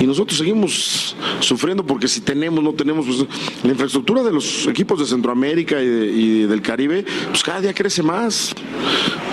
[0.00, 3.26] y nosotros seguimos sufriendo porque si tenemos, no tenemos, pues
[3.62, 8.54] la infraestructura de los equipos de Centroamérica y, del Caribe, pues cada día crece más.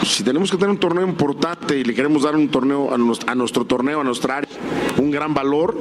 [0.04, 2.98] si tenemos que tener un torneo importante y le queremos dar un torneo a
[3.36, 4.50] nuestro, torneo, a nuestra área,
[4.98, 5.78] un gran valor,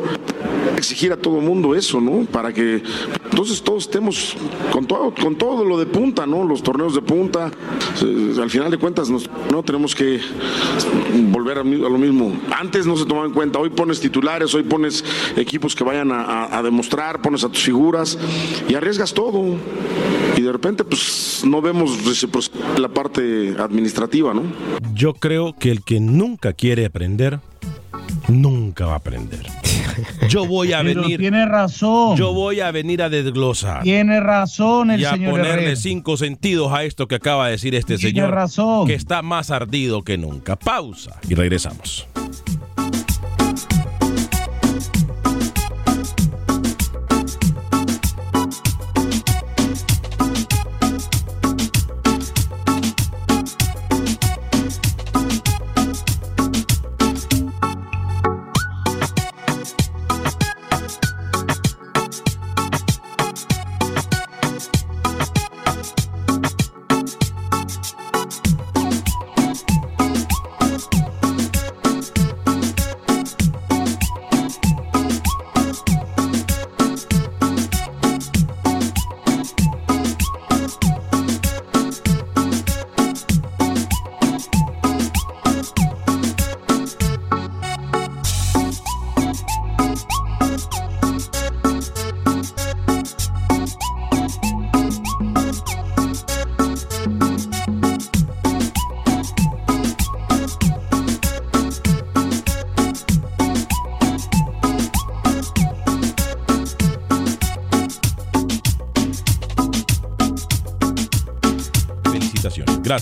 [0.77, 2.25] exigir a todo mundo eso, ¿no?
[2.25, 2.83] Para que
[3.31, 4.37] entonces todos estemos
[4.71, 6.45] con todo, con todo lo de punta, ¿no?
[6.45, 7.51] Los torneos de punta,
[8.41, 10.21] al final de cuentas no tenemos que
[11.31, 12.33] volver a, lo mismo.
[12.51, 15.05] Antes no se tomaba en cuenta, hoy pones titulares, hoy pones
[15.37, 18.19] equipos que vayan a, demostrar, pones a tus figuras
[18.69, 19.57] y arriesgas todo.
[20.37, 21.99] Y de repente pues no vemos
[22.79, 24.43] la parte administrativa, ¿no?
[24.95, 27.41] Yo creo que el que nunca quiere aprender,
[28.29, 29.41] nunca va a aprender.
[30.29, 31.19] Yo voy a venir.
[31.19, 32.17] Tiene razón.
[32.17, 33.83] Yo voy a venir a desglosar.
[33.83, 35.21] Tiene razón el señor.
[35.21, 38.31] Y a ponerle cinco sentidos a esto que acaba de decir este Tiene señor.
[38.31, 38.87] razón.
[38.87, 40.57] Que está más ardido que nunca.
[40.57, 42.07] Pausa y regresamos.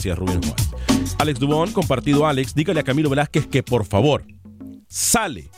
[0.03, 1.15] Gracias, Rubén Juárez.
[1.19, 4.25] Alex Dubón, compartido Alex, dígale a Camilo Velázquez que por favor
[4.89, 5.49] sale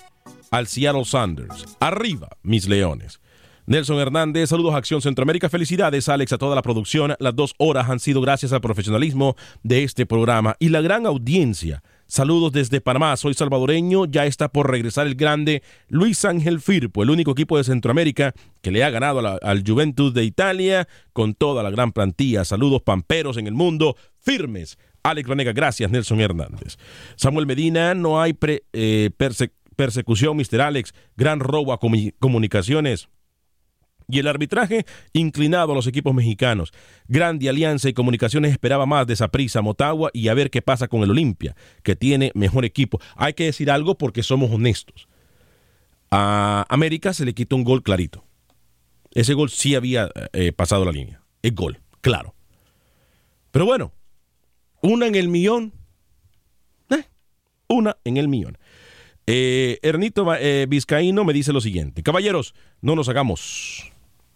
[0.51, 1.65] al Seattle Sanders.
[1.81, 3.21] Arriba, mis leones.
[3.65, 5.49] Nelson Hernández, saludos a Acción Centroamérica.
[5.49, 7.17] Felicidades, Alex, a toda la producción.
[7.21, 11.83] Las dos horas han sido gracias al profesionalismo de este programa y la gran audiencia
[12.15, 17.11] Saludos desde Panamá, soy salvadoreño, ya está por regresar el grande Luis Ángel Firpo, el
[17.11, 21.71] único equipo de Centroamérica que le ha ganado al Juventus de Italia con toda la
[21.71, 22.45] gran plantilla.
[22.45, 24.79] Saludos pamperos en el mundo, firmes.
[25.03, 26.77] Alex Vanega, gracias Nelson Hernández.
[27.17, 28.39] Samuel Medina, no hay
[28.73, 29.11] eh,
[29.75, 30.61] persecución, Mr.
[30.61, 31.81] Alex, gran robo a
[32.21, 33.09] comunicaciones.
[34.09, 36.73] Y el arbitraje inclinado a los equipos mexicanos.
[37.09, 41.03] Grande Alianza y Comunicaciones esperaba más de prisa Motagua y a ver qué pasa con
[41.03, 43.01] el Olimpia, que tiene mejor equipo.
[43.17, 45.09] Hay que decir algo porque somos honestos.
[46.11, 48.25] A América se le quitó un gol clarito.
[49.15, 51.23] Ese gol sí había eh, pasado la línea.
[51.43, 52.35] Es gol, claro.
[53.51, 53.93] Pero bueno,
[54.81, 55.73] una en el millón.
[56.91, 57.05] Eh,
[57.69, 58.59] una en el millón.
[59.27, 60.27] Eh, Ernito
[60.69, 62.03] Vizcaíno me dice lo siguiente.
[62.03, 63.94] Caballeros, no nos hagamos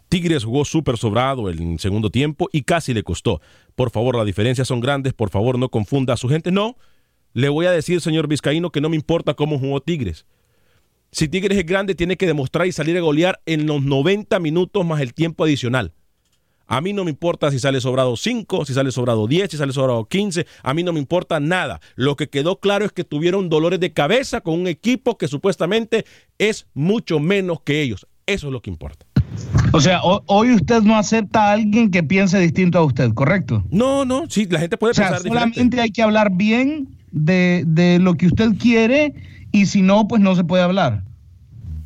[0.08, 3.40] Tigres jugó súper sobrado el segundo tiempo y casi le costó.
[3.74, 6.50] Por favor, las diferencias son grandes, por favor no confunda a su gente.
[6.50, 6.76] No,
[7.34, 10.26] le voy a decir, señor Vizcaíno, que no me importa cómo jugó Tigres.
[11.10, 14.84] Si Tigres es grande, tiene que demostrar y salir a golear en los 90 minutos
[14.84, 15.92] más el tiempo adicional.
[16.66, 19.72] A mí no me importa si sale sobrado 5, si sale sobrado 10, si sale
[19.72, 20.46] sobrado 15.
[20.62, 21.80] A mí no me importa nada.
[21.96, 26.04] Lo que quedó claro es que tuvieron dolores de cabeza con un equipo que supuestamente
[26.36, 28.06] es mucho menos que ellos.
[28.26, 29.06] Eso es lo que importa.
[29.72, 33.64] O sea, hoy usted no acepta a alguien que piense distinto a usted, ¿correcto?
[33.70, 37.98] No, no, sí, la gente puede o sea, solamente hay que hablar bien de, de
[37.98, 39.14] lo que usted quiere
[39.52, 41.02] y si no, pues no se puede hablar.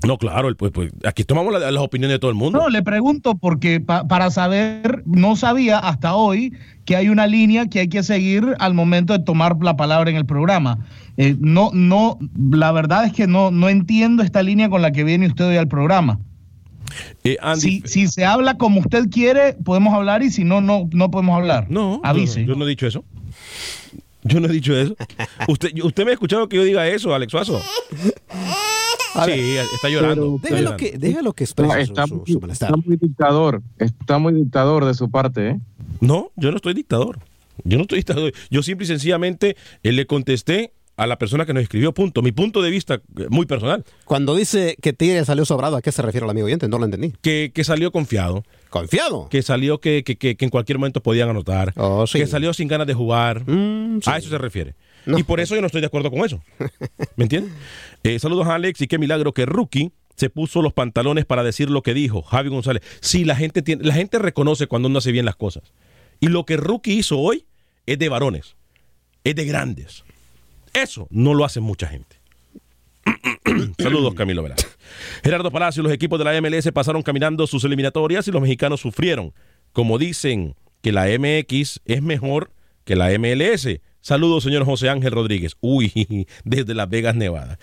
[0.06, 2.58] No, claro, pues, pues aquí tomamos las opiniones de todo el mundo.
[2.58, 6.52] No, le pregunto porque para saber, no sabía hasta hoy
[6.84, 10.16] que hay una línea que hay que seguir al momento de tomar la palabra en
[10.16, 10.78] el programa.
[11.16, 12.18] Eh, no, no,
[12.50, 15.56] la verdad es que no, no entiendo esta línea con la que viene usted hoy
[15.56, 16.18] al programa.
[17.24, 21.10] Eh, si, si, se habla como usted quiere, podemos hablar y si no, no, no
[21.10, 21.66] podemos hablar.
[21.70, 22.44] No, avise.
[22.44, 23.04] yo no he dicho eso.
[24.24, 24.96] Yo no he dicho eso.
[25.48, 27.60] ¿Usted, usted me ha escuchado que yo diga eso, Alex Suazo?
[29.24, 30.38] sí, está llorando.
[30.42, 33.62] Déjalo que, déjalo que exprese está, su, Está muy dictador.
[33.78, 35.60] Está muy dictador de su parte, ¿eh?
[36.00, 37.18] No, yo no estoy dictador.
[37.64, 38.32] Yo no estoy dictador.
[38.50, 40.72] Yo simple y sencillamente eh, le contesté
[41.02, 42.22] a la persona que nos escribió, punto.
[42.22, 43.84] Mi punto de vista eh, muy personal.
[44.04, 46.68] Cuando dice que Tigre salió sobrado, ¿a qué se refiere el amigo oyente?
[46.68, 47.12] No lo entendí.
[47.20, 48.44] Que, que salió confiado.
[48.70, 49.28] ¿Confiado?
[49.28, 51.72] Que salió que, que, que, en cualquier momento podían anotar.
[51.76, 53.42] Oh, que salió sin ganas de jugar.
[53.50, 54.76] Mm, a eso se refiere.
[55.06, 56.40] Y por eso yo no estoy de acuerdo con eso.
[57.16, 57.52] ¿Me entiendes?
[58.04, 61.68] Eh, saludos a Alex y qué milagro que Rookie se puso los pantalones para decir
[61.68, 62.82] lo que dijo Javi González.
[63.00, 65.72] Sí, la gente, tiene, la gente reconoce cuando uno hace bien las cosas.
[66.20, 67.46] Y lo que Rookie hizo hoy
[67.86, 68.54] es de varones,
[69.24, 70.04] es de grandes.
[70.72, 72.20] Eso no lo hace mucha gente.
[73.78, 74.78] Saludos, Camilo Velázquez.
[75.22, 79.32] Gerardo Palacio, los equipos de la MLS pasaron caminando sus eliminatorias y los mexicanos sufrieron.
[79.72, 82.50] Como dicen que la MX es mejor
[82.84, 83.80] que la MLS.
[84.00, 85.56] Saludos, señor José Ángel Rodríguez.
[85.60, 87.58] Uy, desde Las Vegas, Nevada.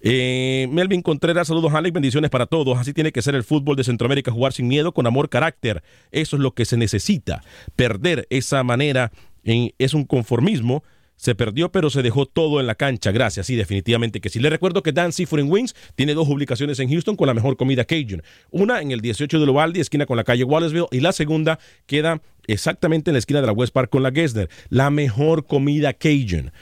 [0.00, 1.92] Eh, Melvin Contreras, saludos, Alex.
[1.92, 2.76] Bendiciones para todos.
[2.78, 5.82] Así tiene que ser el fútbol de Centroamérica, jugar sin miedo, con amor, carácter.
[6.10, 7.44] Eso es lo que se necesita.
[7.76, 9.12] Perder esa manera
[9.44, 10.82] es un conformismo
[11.16, 13.12] se perdió, pero se dejó todo en la cancha.
[13.12, 14.40] Gracias, sí, definitivamente que sí.
[14.40, 17.84] Le recuerdo que Dan Seafood Wings tiene dos publicaciones en Houston con la mejor comida
[17.84, 18.22] Cajun.
[18.50, 22.20] Una en el 18 de Lovaldi, esquina con la calle Wallaceville, y la segunda queda
[22.46, 24.48] exactamente en la esquina de la West Park con la Gessner.
[24.68, 26.52] La mejor comida Cajun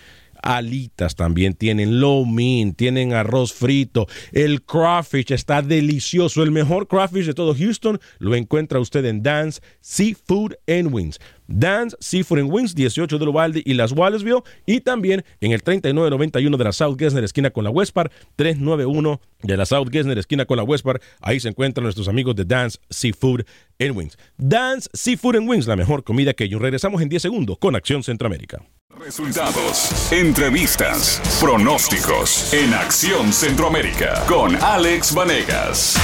[0.43, 7.27] alitas también tienen, low mean, tienen arroz frito, el crawfish está delicioso, el mejor crawfish
[7.27, 11.19] de todo Houston lo encuentra usted en Dance Seafood and Wings.
[11.49, 16.57] Dance Seafood and Wings, 18 de Lovalde y las Wallaceville, y también en el 3991
[16.57, 20.47] de la South Gessner, esquina con la West Park, 391 de la South Gessner, esquina
[20.47, 23.43] con la West Park, ahí se encuentran nuestros amigos de Dance Seafood
[23.79, 24.17] and Wings.
[24.39, 26.59] Dance Seafood and Wings, la mejor comida que yo.
[26.59, 28.65] Regresamos en 10 segundos con Acción Centroamérica.
[28.99, 35.97] Resultados, entrevistas, pronósticos en Acción Centroamérica con Alex Vanegas.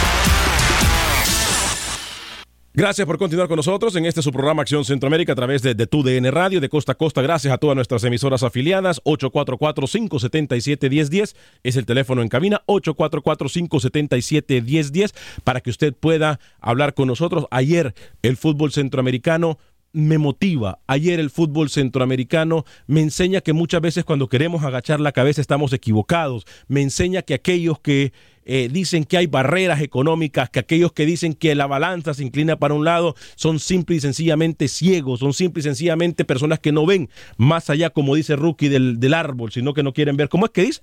[2.73, 5.87] Gracias por continuar con nosotros en este su programa Acción Centroamérica a través de, de
[5.87, 7.21] TUDN Radio de costa a costa.
[7.21, 9.03] Gracias a todas nuestras emisoras afiliadas.
[9.05, 12.63] 844-577-1010 es el teléfono en cabina.
[12.67, 17.47] 844-577-1010 para que usted pueda hablar con nosotros.
[17.51, 19.59] Ayer el fútbol centroamericano
[19.99, 20.79] me motiva.
[20.87, 25.73] Ayer el fútbol centroamericano me enseña que muchas veces cuando queremos agachar la cabeza estamos
[25.73, 26.47] equivocados.
[26.69, 28.13] Me enseña que aquellos que
[28.45, 32.57] eh, dicen que hay barreras económicas, que aquellos que dicen que la balanza se inclina
[32.61, 36.87] para un lado son simple y sencillamente ciegos, son simple y sencillamente personas que no
[36.87, 40.29] ven más allá, como dice Rookie, del, del árbol, sino que no quieren ver.
[40.29, 40.81] ¿Cómo es que dice?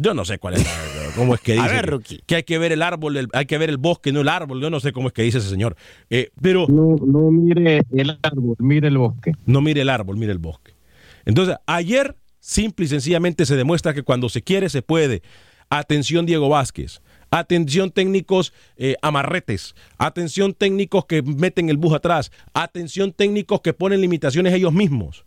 [0.00, 0.66] Yo no sé cuál es,
[1.14, 1.52] cómo es que
[2.02, 2.22] dice.
[2.26, 4.60] que, hay que ver el árbol, hay que ver el bosque, no el árbol.
[4.60, 5.76] Yo no sé cómo es que dice ese señor.
[6.08, 9.32] Eh, pero no, no mire el árbol, mire el bosque.
[9.46, 10.72] No mire el árbol, mire el bosque.
[11.24, 15.22] Entonces, ayer simple y sencillamente se demuestra que cuando se quiere se puede.
[15.68, 17.02] Atención Diego Vázquez.
[17.30, 19.76] Atención técnicos eh, amarretes.
[19.98, 22.32] Atención técnicos que meten el bus atrás.
[22.54, 25.24] Atención técnicos que ponen limitaciones ellos mismos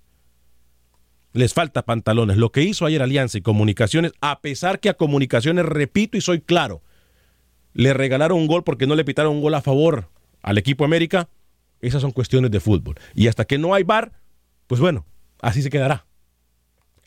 [1.34, 2.38] les falta pantalones.
[2.38, 6.42] Lo que hizo ayer Alianza y Comunicaciones, a pesar que a Comunicaciones, repito y soy
[6.42, 6.82] claro,
[7.74, 10.10] le regalaron un gol porque no le pitaron un gol a favor
[10.42, 11.30] al equipo América,
[11.82, 12.96] esas son cuestiones de fútbol.
[13.14, 14.14] Y hasta que no hay bar,
[14.68, 15.06] pues bueno,
[15.42, 16.06] así se quedará.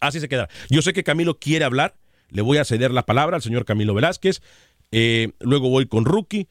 [0.00, 0.50] Así se quedará.
[0.68, 1.96] Yo sé que Camilo quiere hablar,
[2.28, 4.42] le voy a ceder la palabra al señor Camilo Velázquez,
[4.90, 6.48] eh, luego voy con Rookie.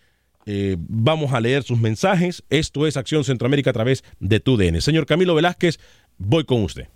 [0.47, 2.43] Eh, vamos a leer sus mensajes.
[2.49, 4.79] Esto es Acción Centroamérica a través de TUDN.
[4.81, 5.79] Señor Camilo Velázquez,
[6.17, 6.88] voy con usted.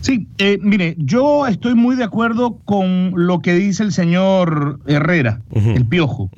[0.00, 5.40] Sí, eh, mire, yo estoy muy de acuerdo con lo que dice el señor Herrera,
[5.54, 6.28] el piojo,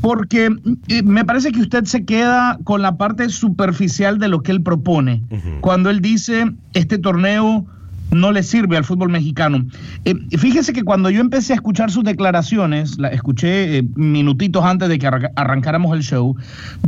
[0.00, 0.50] porque
[0.88, 4.62] eh, me parece que usted se queda con la parte superficial de lo que él
[4.62, 5.22] propone,
[5.60, 7.64] cuando él dice, este torneo
[8.10, 9.64] no le sirve al fútbol mexicano.
[10.04, 14.88] Eh, fíjese que cuando yo empecé a escuchar sus declaraciones, la escuché eh, minutitos antes
[14.88, 16.36] de que arrancáramos el show,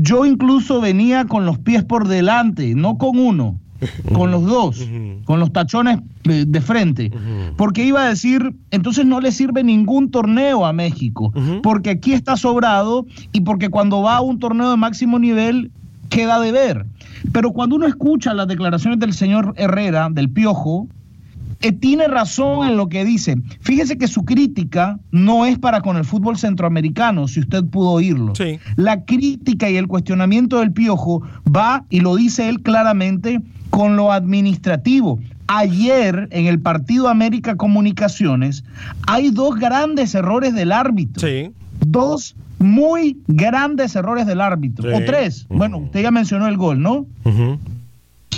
[0.01, 3.61] yo incluso venía con los pies por delante, no con uno,
[4.13, 4.89] con los dos,
[5.25, 7.11] con los tachones de, frente,
[7.57, 12.37] porque iba a decir, entonces no le sirve ningún torneo a México, porque aquí está
[12.37, 15.71] sobrado y porque cuando va a un torneo de máximo nivel
[16.09, 16.87] queda de ver.
[17.33, 20.89] Pero cuando uno escucha las declaraciones del señor Herrera, del Piojo,
[21.63, 23.37] eh, tiene razón en lo que dice.
[23.61, 28.33] Fíjese que su crítica no es para con el fútbol centroamericano, si usted pudo oírlo.
[28.77, 33.41] La crítica y el cuestionamiento del Piojo va, y lo dice él claramente,
[33.73, 35.19] con lo administrativo.
[35.47, 38.65] Ayer en el partido América Comunicaciones
[39.07, 41.27] hay dos grandes errores del árbitro.
[41.81, 44.95] Dos muy grandes errores del árbitro.
[44.95, 45.47] O tres.
[45.49, 47.07] Bueno, usted ya mencionó el gol, ¿no?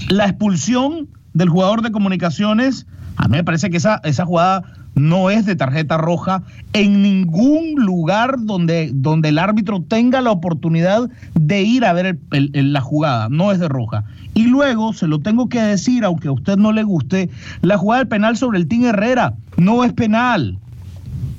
[0.09, 4.63] La expulsión del jugador de comunicaciones a mí me parece que esa, esa jugada
[4.95, 6.43] no es de tarjeta roja
[6.73, 12.81] en ningún lugar donde, donde el árbitro tenga la oportunidad de ir a ver la
[12.81, 14.05] jugada, no es de roja.
[14.35, 17.31] Y luego, se lo tengo que decir, aunque a usted no le guste,
[17.63, 20.59] la jugada del penal sobre el Team Herrera no es penal.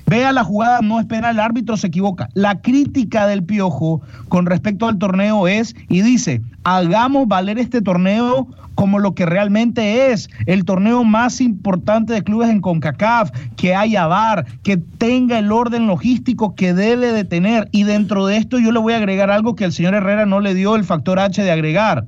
[0.07, 2.29] Vea la jugada, no es penal, el árbitro se equivoca.
[2.33, 8.47] La crítica del Piojo con respecto al torneo es, y dice, hagamos valer este torneo
[8.75, 14.05] como lo que realmente es el torneo más importante de clubes en CONCACAF, que haya
[14.05, 17.69] VAR, que tenga el orden logístico que debe de tener.
[17.71, 20.39] Y dentro de esto yo le voy a agregar algo que el señor Herrera no
[20.39, 22.05] le dio el factor H de agregar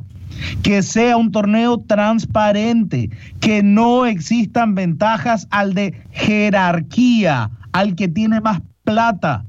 [0.64, 3.10] que sea un torneo transparente,
[3.40, 9.46] que no existan ventajas al de jerarquía, al que tiene más plata.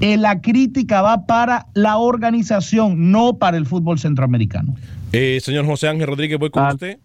[0.00, 4.74] Eh, la crítica va para la organización, no para el fútbol centroamericano.
[5.12, 6.98] Eh, señor José Ángel Rodríguez, voy con ah, usted.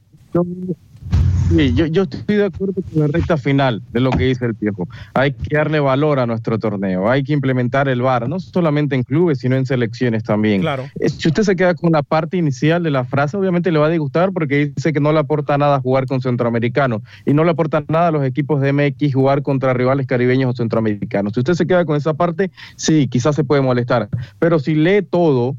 [1.50, 4.88] Sí, yo, estoy de acuerdo con la recta final de lo que dice el Piojo.
[5.16, 9.02] Hay que darle valor a nuestro torneo, hay que implementar el VAR, no solamente en
[9.02, 10.62] clubes, sino en selecciones también.
[10.62, 10.86] Claro.
[11.08, 13.90] Si usted se queda con la parte inicial de la frase, obviamente le va a
[13.90, 17.84] disgustar porque dice que no le aporta nada jugar con centroamericanos y no le aporta
[17.88, 21.34] nada a los equipos de MX jugar contra rivales caribeños o centroamericanos.
[21.34, 25.02] Si usted se queda con esa parte, sí, quizás se puede molestar, pero si lee
[25.02, 25.56] todo,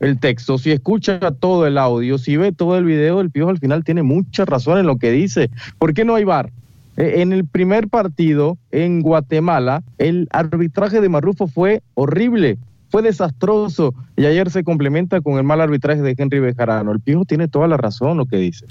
[0.00, 3.58] el texto, si escucha todo el audio, si ve todo el video, el Piojo al
[3.58, 5.50] final tiene mucha razón en lo que dice.
[5.78, 6.50] ¿Por qué no hay VAR?
[6.96, 13.94] Eh, en el primer partido en Guatemala, el arbitraje de Marrufo fue horrible, fue desastroso
[14.16, 16.92] y ayer se complementa con el mal arbitraje de Henry Bejarano.
[16.92, 18.66] El Piojo tiene toda la razón lo que dice.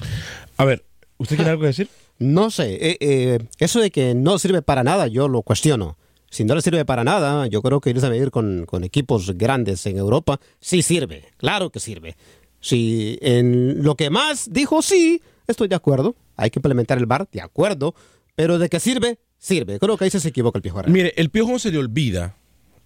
[0.57, 0.83] A ver,
[1.17, 1.89] ¿usted tiene algo que decir?
[2.19, 5.97] No sé, eh, eh, eso de que no sirve para nada, yo lo cuestiono
[6.33, 9.37] si no le sirve para nada, yo creo que irse a medir con, con equipos
[9.37, 12.15] grandes en Europa sí sirve, claro que sirve.
[12.59, 17.29] Si en lo que más dijo sí, estoy de acuerdo, hay que implementar el VAR,
[17.31, 17.93] de acuerdo,
[18.33, 19.77] pero de qué sirve, sirve.
[19.77, 20.81] Creo que ahí se equivoca el Piojo.
[20.87, 22.35] Mire, el Piojo se le olvida,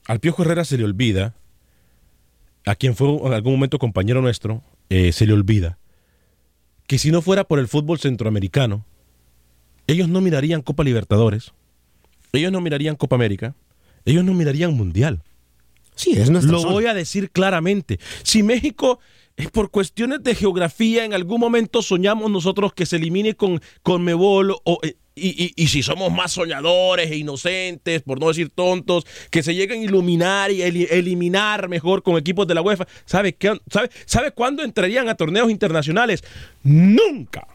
[0.07, 1.33] al Piojo Herrera se le olvida,
[2.65, 5.77] a quien fue en algún momento compañero nuestro, eh, se le olvida,
[6.85, 8.83] que si no fuera por el fútbol centroamericano,
[9.87, 11.53] ellos no mirarían Copa Libertadores,
[12.33, 13.55] ellos no mirarían Copa América,
[14.05, 15.21] ellos no mirarían Mundial.
[15.95, 17.99] Sí, es nuestra Lo voy a decir claramente.
[18.21, 18.99] Si México
[19.35, 24.03] es por cuestiones de geografía, en algún momento soñamos nosotros que se elimine con, con
[24.03, 29.55] Mebol eh, y, si somos más soñadores e inocentes, por no decir tontos, que se
[29.55, 34.31] lleguen a iluminar y eliminar mejor con equipos de la UEFA, ¿sabe, qué, sabe, ¿sabe
[34.31, 36.23] cuándo entrarían a torneos internacionales?
[36.63, 37.47] Nunca.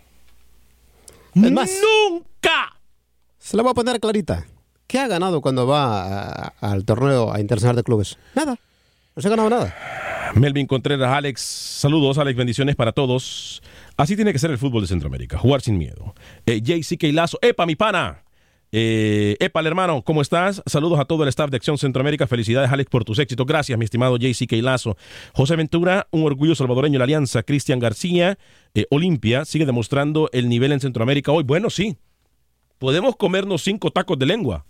[1.34, 2.80] Nunca.
[3.38, 4.46] Se la voy a poner clarita.
[4.92, 8.18] ¿Qué ha ganado cuando va al torneo internacional de clubes?
[8.34, 8.58] Nada.
[9.16, 9.74] No se ha ganado nada.
[10.34, 13.62] Melvin Contreras, Alex, saludos, Alex, bendiciones para todos.
[13.96, 16.14] Así tiene que ser el fútbol de Centroamérica, jugar sin miedo.
[16.44, 18.22] Eh, JC Lazo, ¡epa, mi pana!
[18.70, 20.62] Eh, epa, hermano, ¿cómo estás?
[20.66, 22.26] Saludos a todo el staff de Acción Centroamérica.
[22.26, 23.46] Felicidades, Alex, por tus éxitos.
[23.46, 24.98] Gracias, mi estimado JC Lazo.
[25.32, 27.42] José Ventura, un orgullo salvadoreño en la Alianza.
[27.44, 28.36] Cristian García,
[28.74, 31.44] eh, Olimpia, sigue demostrando el nivel en Centroamérica hoy.
[31.44, 31.96] Bueno, sí,
[32.82, 34.66] podemos comernos cinco tacos de lengua.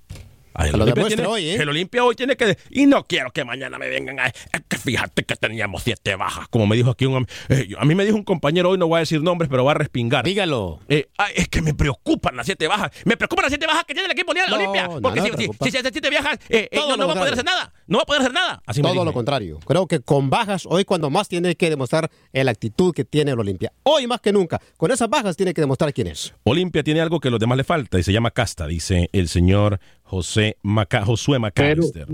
[0.58, 1.54] el, Olimpia hoy, ¿eh?
[1.54, 2.58] el Olimpia hoy tiene que...
[2.68, 4.26] Y no quiero que mañana me vengan a...
[4.26, 4.34] Es
[4.68, 7.26] que fíjate que teníamos siete bajas, como me dijo aquí un...
[7.48, 9.70] Eh, a mí me dijo un compañero hoy, no voy a decir nombres, pero va
[9.70, 10.26] a respingar.
[10.26, 10.80] Dígalo.
[10.90, 12.90] Eh, es que me preocupan las siete bajas.
[13.06, 14.90] Me preocupan las siete bajas que tiene el equipo de Olimpia.
[15.00, 16.38] Porque si, si, si, siete bajas,
[16.70, 17.72] no, no va a poder hacer nada.
[17.92, 18.62] No va a poder hacer nada.
[18.64, 19.60] Así Todo lo contrario.
[19.66, 23.38] Creo que con bajas, hoy cuando más tiene que demostrar la actitud que tiene el
[23.38, 23.70] Olimpia.
[23.82, 24.60] Hoy más que nunca.
[24.78, 26.32] Con esas bajas tiene que demostrar quién es.
[26.44, 29.28] Olimpia tiene algo que a los demás le falta y se llama casta, dice el
[29.28, 29.78] señor
[30.12, 32.06] José Maca, Josué McAllister.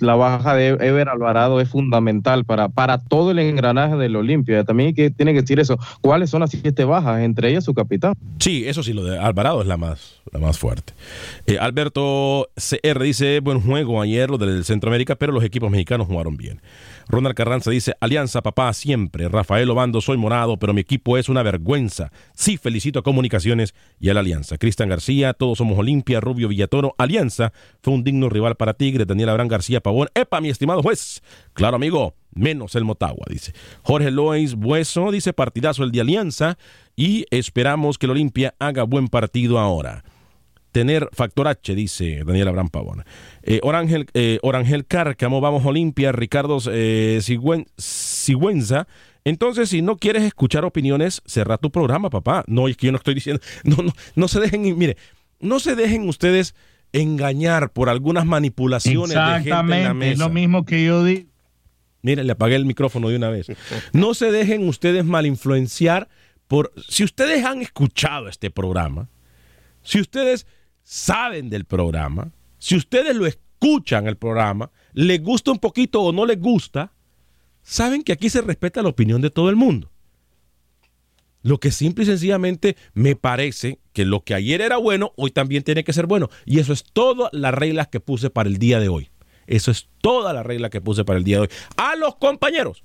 [0.00, 4.62] la baja de Ever Alvarado es fundamental para, para todo el engranaje del Olimpia.
[4.64, 5.78] También que, tiene que decir eso.
[6.02, 7.22] ¿Cuáles son las siete bajas?
[7.22, 8.12] Entre ellas su capitán.
[8.40, 10.92] Sí, eso sí, lo de Alvarado es la más, la más fuerte.
[11.46, 16.36] Eh, Alberto CR dice, buen juego ayer lo del Centroamérica, pero los equipos mexicanos jugaron
[16.36, 16.60] bien.
[17.08, 19.28] Ronald Carranza dice, Alianza, papá, siempre.
[19.28, 22.10] Rafael Obando, soy morado, pero mi equipo es una vergüenza.
[22.34, 24.58] Sí, felicito a Comunicaciones y a la Alianza.
[24.58, 27.52] Cristian García, todos somos Olimpia, Rubio Villatoro, Alianza.
[27.82, 30.08] Fue un digno rival para Tigre, Daniel Abraham García Pavón.
[30.14, 31.22] Epa, mi estimado juez.
[31.54, 33.52] Claro, amigo, menos el Motagua, dice.
[33.82, 36.58] Jorge Lois Bueso dice, partidazo el de Alianza
[36.96, 40.04] y esperamos que el Olimpia haga buen partido ahora
[40.78, 43.04] tener factor H, dice Daniel Abraham Pavón.
[43.42, 48.86] Eh, Orangel, eh, Orangel Cárcamo, vamos Olimpia, Ricardo eh, Sigüenza.
[49.24, 52.44] Entonces, si no quieres escuchar opiniones, cerra tu programa, papá.
[52.46, 54.96] No, es que yo no estoy diciendo, no, no, no se dejen, mire,
[55.40, 56.54] no se dejen ustedes
[56.92, 60.12] engañar por algunas manipulaciones de gente en la mesa.
[60.12, 61.28] es lo mismo que yo digo.
[62.02, 63.48] Mire, le apagué el micrófono de una vez.
[63.92, 66.08] No se dejen ustedes mal influenciar
[66.46, 66.72] por...
[66.88, 69.08] Si ustedes han escuchado este programa,
[69.82, 70.46] si ustedes
[70.88, 76.24] saben del programa, si ustedes lo escuchan el programa, les gusta un poquito o no
[76.24, 76.94] les gusta,
[77.62, 79.90] saben que aquí se respeta la opinión de todo el mundo.
[81.42, 85.62] Lo que simple y sencillamente me parece que lo que ayer era bueno, hoy también
[85.62, 86.30] tiene que ser bueno.
[86.46, 89.10] Y eso es todas las reglas que puse para el día de hoy.
[89.46, 91.48] Eso es toda la regla que puse para el día de hoy.
[91.76, 92.82] A los compañeros.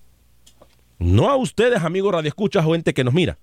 [0.99, 3.39] No a ustedes, amigos radioescuchas o gente que nos mira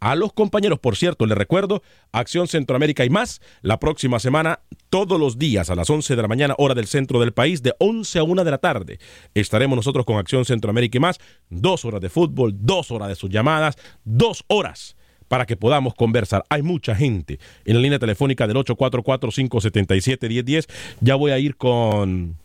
[0.00, 0.78] a los compañeros.
[0.78, 1.82] Por cierto, les recuerdo,
[2.12, 6.28] Acción Centroamérica y más, la próxima semana, todos los días a las 11 de la
[6.28, 8.98] mañana, hora del centro del país, de 11 a 1 de la tarde.
[9.34, 11.18] Estaremos nosotros con Acción Centroamérica y más,
[11.50, 14.96] dos horas de fútbol, dos horas de sus llamadas, dos horas
[15.28, 16.44] para que podamos conversar.
[16.48, 20.68] Hay mucha gente en la línea telefónica del 844-577-1010.
[21.00, 22.36] Ya voy a ir con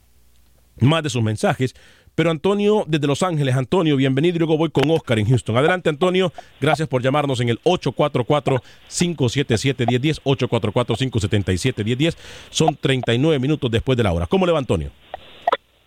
[0.79, 1.75] más de sus mensajes.
[2.21, 5.57] Pero Antonio, desde Los Ángeles, Antonio, bienvenido y luego voy con Oscar en Houston.
[5.57, 6.31] Adelante, Antonio.
[6.59, 12.15] Gracias por llamarnos en el 844-577-1010, 844-577-1010.
[12.51, 14.27] Son 39 minutos después de la hora.
[14.27, 14.91] ¿Cómo le va, Antonio?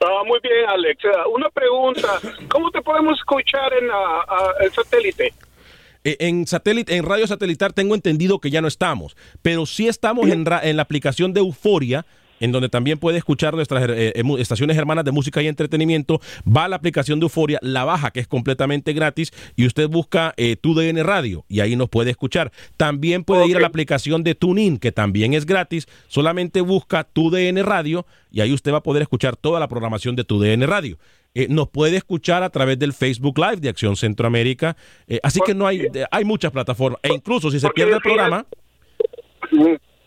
[0.01, 1.05] Ah, muy bien, Alex.
[1.05, 2.19] Ah, una pregunta.
[2.49, 3.89] ¿Cómo te podemos escuchar en
[4.61, 5.33] el satélite?
[6.03, 10.29] Eh, en satélite, en radio satelital tengo entendido que ya no estamos, pero sí estamos
[10.29, 12.05] en, en la aplicación de Euforia
[12.41, 16.21] en donde también puede escuchar nuestras eh, eh, estaciones hermanas de música y entretenimiento.
[16.45, 20.35] Va a la aplicación de Euforia, la baja, que es completamente gratis, y usted busca
[20.37, 22.53] eh, TUDN Radio y ahí nos puede escuchar.
[22.77, 25.87] También puede ir a la aplicación de TuneIn, que también es gratis.
[26.09, 30.25] Solamente busca TUDN Radio y ahí usted va a poder escuchar toda la programación de
[30.25, 30.99] TUDN Radio.
[31.49, 34.77] nos puede escuchar a través del Facebook Live de Acción Centroamérica.
[35.23, 37.01] así que no hay, hay muchas plataformas.
[37.03, 38.47] E incluso si se pierde el programa,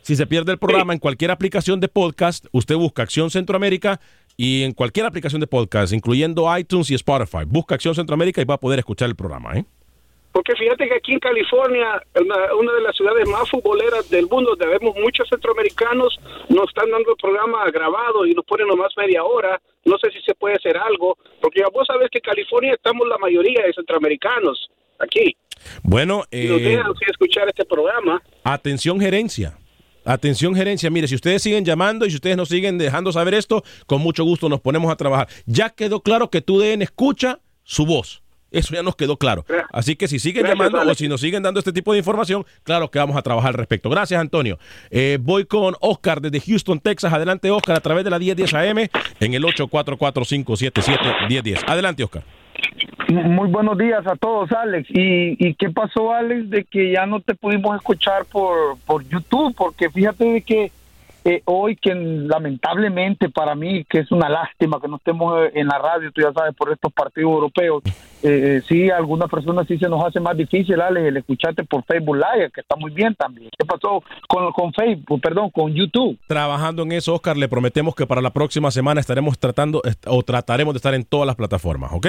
[0.08, 4.00] si se pierde el programa en cualquier aplicación de podcast, usted busca Acción Centroamérica
[4.38, 8.54] y en cualquier aplicación de podcast, incluyendo iTunes y Spotify, busca Acción Centroamérica y va
[8.54, 9.58] a poder escuchar el programa.
[9.58, 9.66] ¿eh?
[10.32, 12.02] Porque fíjate que aquí en California,
[12.58, 17.12] una, de las ciudades más futboleras del mundo, donde vemos muchos centroamericanos, nos están dando
[17.12, 19.60] el programa grabado y nos ponen nomás media hora.
[19.84, 23.18] No sé si se puede hacer algo, porque vos sabés que en California estamos la
[23.18, 25.36] mayoría de centroamericanos aquí.
[25.84, 28.22] Bueno, y nos dejan eh, escuchar este programa.
[28.46, 29.58] Atención gerencia.
[30.08, 33.66] Atención gerencia, mire, si ustedes siguen llamando y si ustedes nos siguen dejando saber esto,
[33.86, 35.28] con mucho gusto nos ponemos a trabajar.
[35.46, 38.22] Ya quedó claro que TUDN escucha su voz.
[38.50, 39.46] Eso ya nos quedó claro.
[39.74, 42.90] Así que si siguen llamando o si nos siguen dando este tipo de información, claro
[42.90, 43.90] que vamos a trabajar al respecto.
[43.90, 44.58] Gracias, Antonio.
[44.90, 47.12] Eh, voy con Oscar desde Houston, Texas.
[47.12, 48.88] Adelante, Oscar, a través de la 1010 AM
[49.20, 51.66] en el 844-577-1010.
[51.68, 52.24] Adelante, Oscar.
[53.10, 54.90] Muy buenos días a todos, Alex.
[54.90, 59.56] ¿Y, qué pasó, Alex, de que ya no te pudimos escuchar por, por YouTube?
[59.56, 60.72] Porque fíjate de que
[61.24, 65.68] eh, hoy, que lamentablemente para mí, que es una lástima que no estemos eh, en
[65.68, 67.84] la radio, tú ya sabes, por estos partidos europeos,
[68.24, 71.84] eh, sí, a algunas personas sí se nos hace más difícil, Alex, el escucharte por
[71.84, 73.50] Facebook Live, que está muy bien también.
[73.58, 76.18] ¿Qué pasó con, con Facebook, perdón, con YouTube?
[76.28, 80.74] Trabajando en eso, Oscar, le prometemos que para la próxima semana estaremos tratando o trataremos
[80.76, 82.08] de estar en todas las plataformas, ¿ok?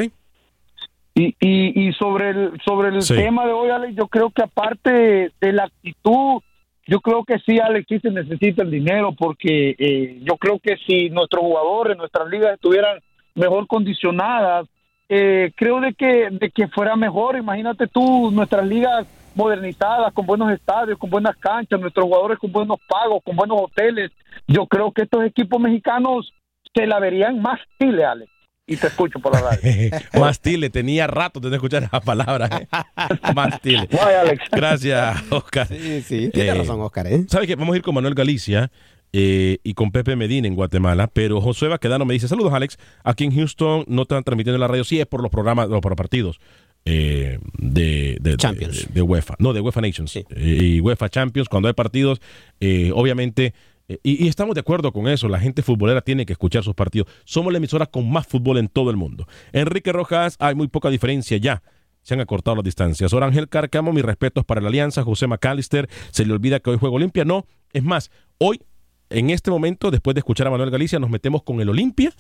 [1.21, 5.53] Y, y, sobre el, sobre el tema de hoy, Alex, yo creo que aparte de
[5.53, 6.41] la actitud,
[6.87, 10.77] yo creo que sí, Alex, sí se necesita el dinero, porque eh, yo creo que
[10.87, 13.01] si nuestros jugadores, nuestras ligas estuvieran
[13.35, 14.69] mejor condicionadas,
[15.09, 17.37] eh, creo de que, de que fuera mejor.
[17.37, 19.05] Imagínate tú, nuestras ligas
[19.35, 24.13] modernizadas, con buenos estadios, con buenas canchas, nuestros jugadores con buenos pagos, con buenos hoteles.
[24.47, 26.33] Yo creo que estos equipos mexicanos
[26.73, 28.38] se la verían más chile, Alex.
[28.69, 29.91] Y te escucho por la radio.
[30.21, 32.49] más tile, tenía rato de no escuchar esa palabra.
[32.61, 32.69] ¿eh?
[33.35, 33.89] Más tile.
[33.91, 34.45] Alex.
[34.53, 35.67] Gracias, Oscar.
[35.67, 37.07] Sí, sí, tiene razón, Oscar.
[37.07, 37.25] ¿eh?
[37.29, 37.57] ¿Sabes qué?
[37.57, 38.71] Vamos a ir con Manuel Galicia.
[39.11, 43.25] Eh, y con Pepe Medina en Guatemala, pero Josué Baquedano me dice, saludos Alex, aquí
[43.25, 45.93] en Houston no están transmitiendo en la radio, sí es por los programas, no, por
[45.93, 46.39] los partidos,
[46.85, 48.87] eh, de, de, Champions.
[48.89, 50.25] De, de, UEFA, no, de UEFA Nations sí.
[50.31, 52.21] eh, y UEFA Champions, cuando hay partidos,
[52.61, 53.55] eh, obviamente,
[53.89, 57.09] y, y, estamos de acuerdo con eso, la gente futbolera tiene que escuchar sus partidos.
[57.25, 59.27] Somos la emisora con más fútbol en todo el mundo.
[59.53, 61.63] Enrique Rojas, hay muy poca diferencia ya.
[62.03, 63.13] Se han acortado las distancias.
[63.13, 65.03] Orangel Carcamo, mis respetos para la Alianza.
[65.03, 67.25] José McAllister, se le olvida que hoy juega Olimpia.
[67.25, 68.61] No, es más, hoy,
[69.11, 72.13] en este momento, después de escuchar a Manuel Galicia, nos metemos con el Olimpia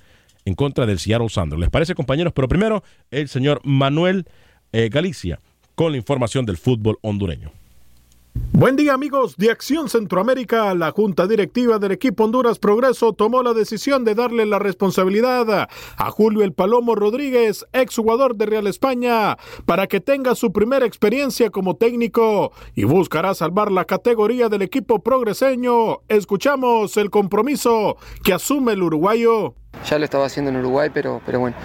[0.44, 1.60] en contra del Seattle Sanders.
[1.60, 2.32] ¿Les parece, compañeros?
[2.34, 4.26] Pero primero, el señor Manuel
[4.72, 5.40] eh, Galicia
[5.74, 7.52] con la información del fútbol hondureño.
[8.52, 10.74] Buen día amigos de Acción Centroamérica.
[10.74, 16.10] La Junta Directiva del equipo Honduras Progreso tomó la decisión de darle la responsabilidad a
[16.10, 21.76] Julio El Palomo Rodríguez, exjugador de Real España, para que tenga su primera experiencia como
[21.76, 25.98] técnico y buscará salvar la categoría del equipo progreseño.
[26.08, 29.54] Escuchamos el compromiso que asume el uruguayo.
[29.88, 31.56] Ya lo estaba haciendo en Uruguay, pero, pero bueno,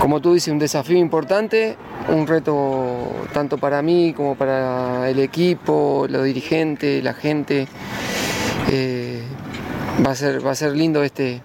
[0.00, 1.76] como tú dices, un desafío importante,
[2.08, 7.66] un reto tanto para mí como para el equipo, los dirigentes, la gente.
[8.70, 9.22] Eh,
[10.04, 11.40] va, a ser, va a ser lindo este,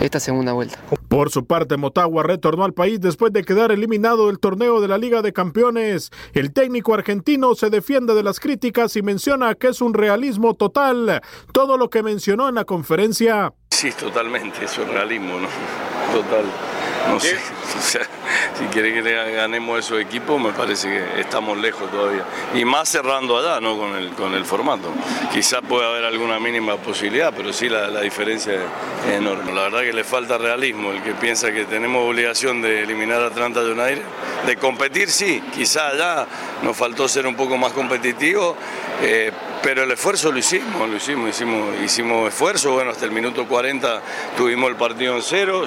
[0.00, 0.78] esta segunda vuelta.
[1.08, 4.98] Por su parte, Motagua retornó al país después de quedar eliminado del torneo de la
[4.98, 6.10] Liga de Campeones.
[6.32, 11.22] El técnico argentino se defiende de las críticas y menciona que es un realismo total
[11.52, 13.52] todo lo que mencionó en la conferencia.
[13.70, 15.48] Sí, totalmente, es un realismo, ¿no?
[16.12, 16.44] Total.
[17.08, 18.02] No sé, o sea,
[18.58, 19.02] si quiere que
[19.32, 22.24] ganemos esos equipos, me parece que estamos lejos todavía.
[22.54, 23.76] Y más cerrando allá, ¿no?
[23.76, 24.92] Con el, con el formato.
[25.32, 29.52] Quizás pueda haber alguna mínima posibilidad, pero sí la, la diferencia es enorme.
[29.52, 30.92] La verdad que le falta realismo.
[30.92, 34.02] El que piensa que tenemos obligación de eliminar a Atlanta United,
[34.46, 35.42] de competir, sí.
[35.52, 36.26] Quizás allá
[36.62, 38.56] nos faltó ser un poco más competitivos,
[39.02, 39.32] eh,
[39.62, 42.72] pero el esfuerzo lo hicimos, lo hicimos, hicimos, hicimos esfuerzo.
[42.72, 44.02] Bueno, hasta el minuto 40
[44.36, 45.64] tuvimos el partido en cero.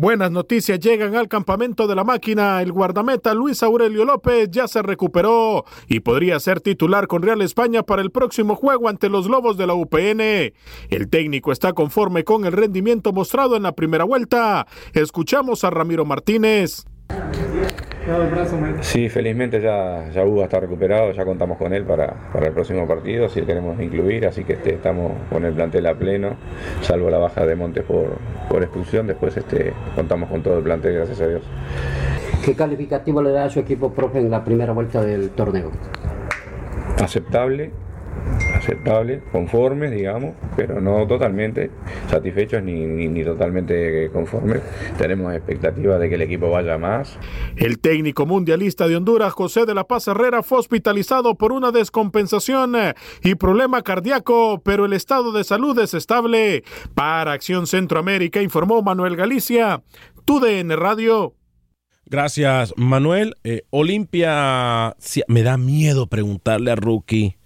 [0.00, 2.62] Buenas noticias llegan al campamento de la máquina.
[2.62, 7.82] El guardameta Luis Aurelio López ya se recuperó y podría ser titular con Real España
[7.82, 10.20] para el próximo juego ante los Lobos de la UPN.
[10.88, 14.68] El técnico está conforme con el rendimiento mostrado en la primera vuelta.
[14.92, 16.84] Escuchamos a Ramiro Martínez.
[18.80, 22.86] Sí, felizmente ya, ya Hugo está recuperado, ya contamos con él para, para el próximo
[22.86, 26.36] partido, que queremos incluir, así que este, estamos con el plantel a pleno,
[26.82, 30.94] salvo la baja de Montes por, por expulsión, después este, contamos con todo el plantel,
[30.94, 31.42] gracias a Dios.
[32.44, 35.70] ¿Qué calificativo le da a su equipo profe en la primera vuelta del torneo?
[37.02, 37.70] Aceptable,
[38.54, 41.70] aceptable, conformes, digamos, pero no totalmente
[42.10, 44.62] satisfechos ni, ni, ni, totalmente conformes.
[44.96, 47.18] Tenemos expectativas de que el equipo vaya más.
[47.56, 52.74] El técnico mundialista de Honduras, José de la Paz Herrera, fue hospitalizado por una descompensación
[53.22, 56.64] y problema cardíaco, pero el estado de salud es estable.
[56.94, 59.82] Para Acción Centroamérica, informó Manuel Galicia,
[60.24, 61.34] TUDN Radio.
[62.06, 63.34] Gracias, Manuel.
[63.44, 64.96] Eh, Olimpia,
[65.28, 67.37] me da miedo preguntarle a Rookie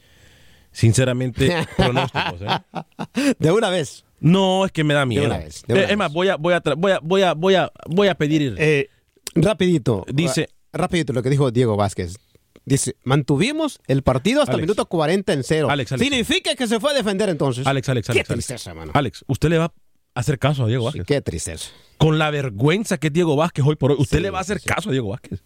[0.73, 2.41] sinceramente, pronósticos.
[2.43, 3.35] ¿eh?
[3.39, 4.05] De una vez.
[4.21, 5.23] No, es que me da miedo.
[5.23, 5.63] De una vez.
[5.67, 5.97] De una es vez.
[5.99, 8.55] más, voy a, voy a, voy a, voy a, voy a, voy a pedir.
[8.59, 8.89] Eh,
[9.35, 10.05] rapidito.
[10.13, 10.49] Dice.
[10.73, 12.17] Rapidito lo que dijo Diego Vázquez.
[12.65, 15.69] Dice, mantuvimos el partido hasta el minuto 40 en cero.
[15.69, 16.09] Alex, Alex.
[16.09, 17.67] Significa que se fue a defender entonces.
[17.67, 18.29] Alex, Alex, Qué Alex.
[18.29, 18.79] tristeza, Alex.
[18.81, 18.93] mano.
[18.95, 19.73] Alex, usted le va a
[20.21, 21.03] hacer caso a Diego Vázquez.
[21.03, 21.71] Sí, qué tristeza.
[21.99, 24.43] Con la vergüenza que es Diego Vázquez hoy por hoy, usted Sí, le va a
[24.43, 24.69] hacer sí.
[24.69, 25.43] caso a Diego Vázquez.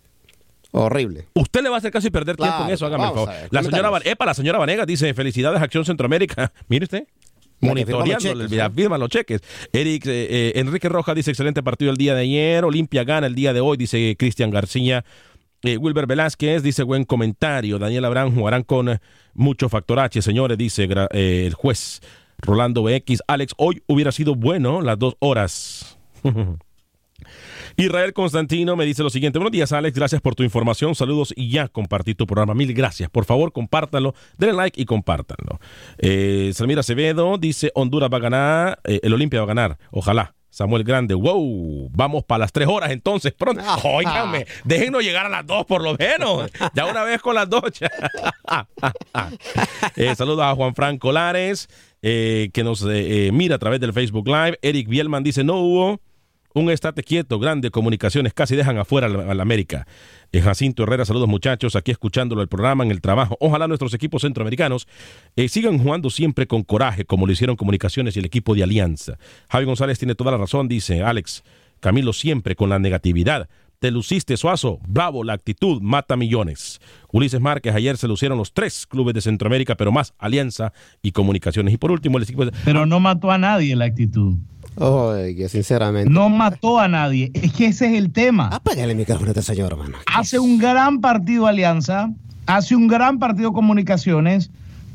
[0.79, 1.27] Horrible.
[1.35, 3.29] Usted le va a hacer caso y perder tiempo en eso, hágame el favor.
[3.29, 6.53] ver, La señora, Epa, la señora Vanegas dice, felicidades Acción Centroamérica.
[6.69, 7.07] Mire usted.
[7.59, 8.71] Firma los Monitoreando, cheques, la ¿eh?
[8.71, 9.41] firma los cheques.
[9.73, 12.65] Eric, eh, eh, Enrique Rojas dice, excelente partido el día de ayer.
[12.67, 15.03] Olimpia gana el día de hoy, dice Cristian García.
[15.63, 17.79] Eh, Wilber Velázquez dice, buen comentario.
[17.79, 19.01] Daniel Abraham jugarán con
[19.33, 22.03] mucho factor H, señores, dice eh, el juez
[22.39, 23.23] Rolando BX.
[23.27, 25.99] Alex, hoy hubiera sido bueno las dos horas.
[27.77, 29.39] Israel Constantino me dice lo siguiente.
[29.39, 29.95] Buenos días, Alex.
[29.97, 30.95] Gracias por tu información.
[30.95, 32.55] Saludos y ya compartí tu programa.
[32.55, 33.11] Mil gracias.
[33.11, 34.15] Por favor, compártanlo.
[34.39, 35.61] Denle like y compártanlo.
[35.99, 38.81] Eh, Salmira Acevedo dice: Honduras va a ganar.
[38.85, 39.79] eh, el Olimpia va a ganar.
[39.91, 40.33] Ojalá.
[40.49, 43.63] Samuel Grande, wow, vamos para las tres horas entonces, pronto.
[43.85, 46.51] Óigame, déjenos llegar a las dos por lo menos.
[46.73, 47.61] Ya una vez con las dos.
[49.97, 51.69] Eh, saludos a Juan Franco Lares,
[52.01, 54.59] eh, que nos eh, mira a través del Facebook Live.
[54.63, 56.01] Eric Bielman dice: No hubo
[56.61, 59.87] un estate quieto, grande, comunicaciones, casi dejan afuera a la América.
[60.33, 63.37] Eh, Jacinto Herrera, saludos muchachos, aquí escuchándolo el programa, en el trabajo.
[63.41, 64.89] Ojalá nuestros equipos centroamericanos
[65.37, 69.19] eh, sigan jugando siempre con coraje, como lo hicieron Comunicaciones y el equipo de Alianza.
[69.51, 71.45] Javi González tiene toda la razón, dice Alex.
[71.81, 73.51] Camilo siempre con la negatividad.
[73.79, 74.81] Te luciste, Suazo.
[74.89, 76.81] Bravo, la actitud mata millones.
[77.13, 81.75] Ulises Márquez, ayer se lucieron los tres clubes de Centroamérica, pero más Alianza y Comunicaciones.
[81.75, 82.47] Y por último, el equipo...
[82.65, 84.39] Pero no mató a nadie la actitud.
[85.49, 86.11] Sinceramente.
[86.11, 87.31] No mató a nadie.
[87.35, 88.49] Es que ese es el tema.
[88.49, 89.99] Apágale el micrófono a este señor, hermano.
[90.15, 92.11] Hace un gran partido Alianza,
[92.47, 94.51] hace un gran partido Comunicaciones,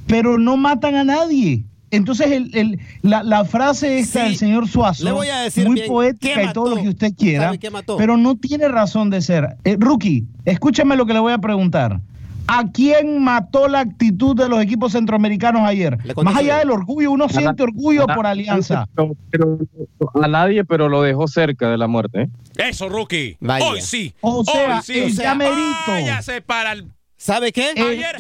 [0.08, 1.64] pero no matan a nadie.
[1.92, 6.54] Entonces, el, la, frase esta del señor Suazo, le voy a decir muy poética y
[6.54, 7.52] todo lo que usted quiera,
[7.98, 9.58] pero no tiene razón de ser.
[9.66, 12.00] Eh, rookie, escúchame lo que le voy a preguntar.
[12.48, 15.98] ¿A quién mató la actitud de los equipos centroamericanos ayer?
[16.24, 18.88] Más allá del orgullo, uno siente orgullo por Alianza.
[20.22, 22.24] a nadie, pero lo dejó cerca de la muerte.
[22.24, 22.30] ¿eh?
[22.70, 23.38] Eso, rookie.
[23.42, 24.14] Hoy sí.
[24.22, 25.00] O sea, Hoy sí.
[25.00, 25.92] el llamerito.
[26.46, 27.70] para el ¿Sabe qué?
[27.78, 28.18] Ayer,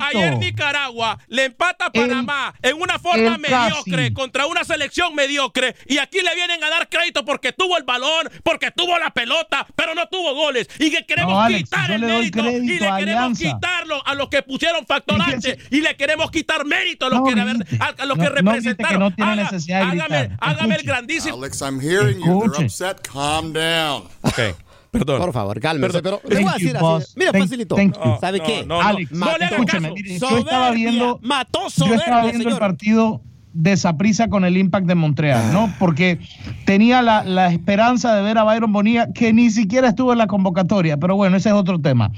[0.00, 5.98] ayer, Nicaragua le empata a Panamá en una forma mediocre contra una selección mediocre y
[5.98, 9.96] aquí le vienen a dar crédito porque tuvo el balón, porque tuvo la pelota, pero
[9.96, 14.28] no tuvo goles y que queremos quitar el mérito y le queremos quitarlo a los
[14.28, 17.40] que pusieron factor H y le queremos quitar mérito a los que,
[17.80, 19.14] a, los que representaron.
[19.16, 21.38] No necesidad de hágame, hágame el grandísimo.
[21.38, 22.52] Alex, I'm hearing you.
[22.52, 23.02] They're upset.
[23.02, 24.08] Calm down.
[24.22, 24.54] Okay.
[24.98, 25.20] Perdón.
[25.20, 26.02] Por favor, cálmese.
[26.02, 27.12] Pero le voy a decir así.
[27.16, 27.76] Mira, facilito.
[28.20, 28.66] ¿Sabe qué?
[28.68, 29.10] Alex,
[29.50, 29.94] escúchame.
[30.20, 33.20] yo estaba viendo, mató yo estaba viendo el partido
[33.56, 35.72] de Saprisa con el Impact de Montreal, ¿no?
[35.78, 36.18] Porque
[36.66, 40.26] tenía la, la, esperanza de ver a Byron Bonilla, que ni siquiera estuvo en la
[40.26, 42.10] convocatoria, pero bueno, ese es otro tema.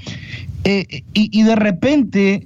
[0.65, 2.45] Eh, y, y, de repente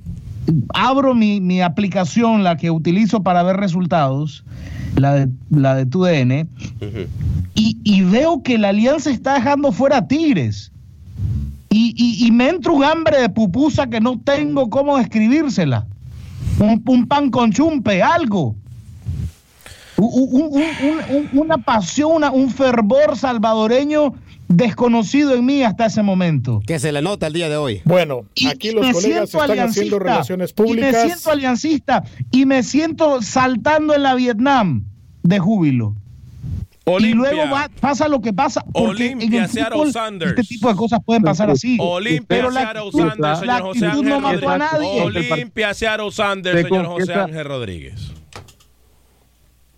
[0.73, 4.43] abro mi, mi, aplicación, la que utilizo para ver resultados,
[4.95, 6.49] la de, la de TUDN,
[7.55, 10.71] y, veo que la alianza está dejando fuera a Tigres.
[11.69, 15.85] Y, me entra un hambre de pupusa que no tengo cómo describírsela.
[16.59, 18.55] Un, pan con chumpe, algo.
[19.97, 24.13] una pasión, un fervor salvadoreño
[24.56, 26.62] desconocido en mí hasta ese momento.
[26.66, 27.82] Que se le nota el día de hoy.
[27.86, 30.89] Bueno, aquí los colegas están haciendo relaciones públicas.
[30.89, 34.86] Y me siento aliancista y me siento saltando en la Vietnam
[35.24, 35.95] de júbilo.
[36.99, 37.43] Y luego
[37.80, 38.64] pasa lo que pasa.
[38.74, 40.32] Olimpia, Seattle Sanders.
[40.32, 41.78] Este tipo de cosas pueden pasar así.
[41.80, 45.01] Olimpia, Seattle Sanders, señor José Ángel no mató a nadie.
[45.01, 48.12] Olimpia, Seattle Sanders, señor José Ángel Rodríguez.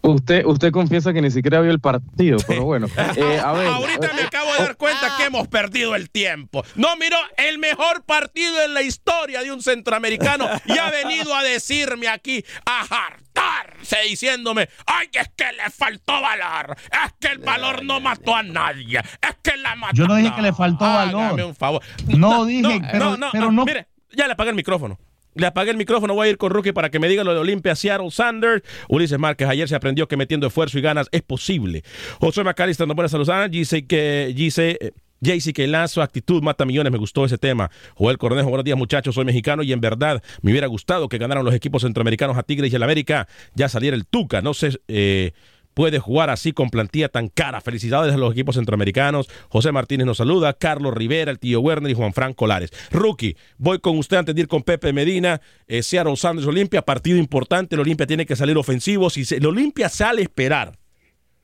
[0.06, 2.88] Usted, usted confiesa que ni siquiera vio el partido, pero bueno.
[3.16, 6.64] Eh, Ahorita me acabo de dar cuenta que hemos perdido el tiempo.
[6.76, 11.44] No miró el mejor partido en la historia de un centroamericano y ha venido a
[11.44, 17.84] decirme aquí, a hartarse, diciéndome, ay, es que le faltó valor, es que el valor
[17.84, 19.96] no mató a nadie, es que la mató.
[19.96, 21.42] Yo no dije que le faltó valor.
[21.42, 21.82] un favor.
[22.08, 23.66] No, dije, pero, no, pero no.
[23.66, 25.00] Mire, ya le apagué el micrófono.
[25.36, 27.40] Le apagué el micrófono, voy a ir con Rookie para que me diga lo de
[27.40, 28.64] Olimpia, Seattle Sanders.
[28.88, 31.84] Ulises Márquez ayer se aprendió que metiendo esfuerzo y ganas es posible.
[32.20, 33.52] José Macalister, no buenas saludos.
[33.52, 37.70] Dice que, dice, eh, JC que Lazo, actitud mata millones, me gustó ese tema.
[37.96, 41.44] Joel Cornejo, buenos días muchachos, soy mexicano y en verdad me hubiera gustado que ganaran
[41.44, 45.34] los equipos centroamericanos a Tigres y el América, ya saliera el Tuca, no sé, eh,
[45.76, 47.62] puede jugar así con plantilla tan cara.
[47.62, 49.30] Felicidades a los equipos centroamericanos.
[49.50, 52.72] José Martínez nos saluda, Carlos Rivera, el tío Werner y Juan Franco Lares.
[52.90, 57.76] Rookie, voy con usted antes de con Pepe Medina, eh, Seattle Sanders Olimpia, partido importante,
[57.76, 59.10] el Olimpia tiene que salir ofensivo.
[59.10, 60.78] Si el Olimpia sale a esperar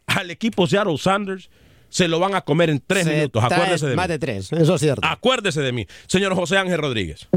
[0.07, 1.49] al equipo Seattle Sanders,
[1.91, 3.43] se lo van a comer en tres minutos.
[3.43, 5.05] Acuérdese de más de tres, eso es cierto.
[5.05, 5.85] Acuérdese de mí.
[6.07, 7.27] Señor José Ángel Rodríguez.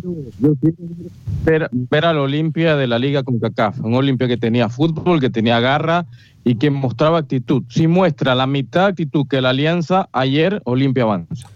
[1.44, 5.28] Ver, ver al Olimpia de la Liga con CACAF, un Olimpia que tenía fútbol, que
[5.28, 6.06] tenía garra
[6.44, 7.64] y que mostraba actitud.
[7.68, 11.48] Si muestra la mitad de actitud que la Alianza, ayer Olimpia avanza.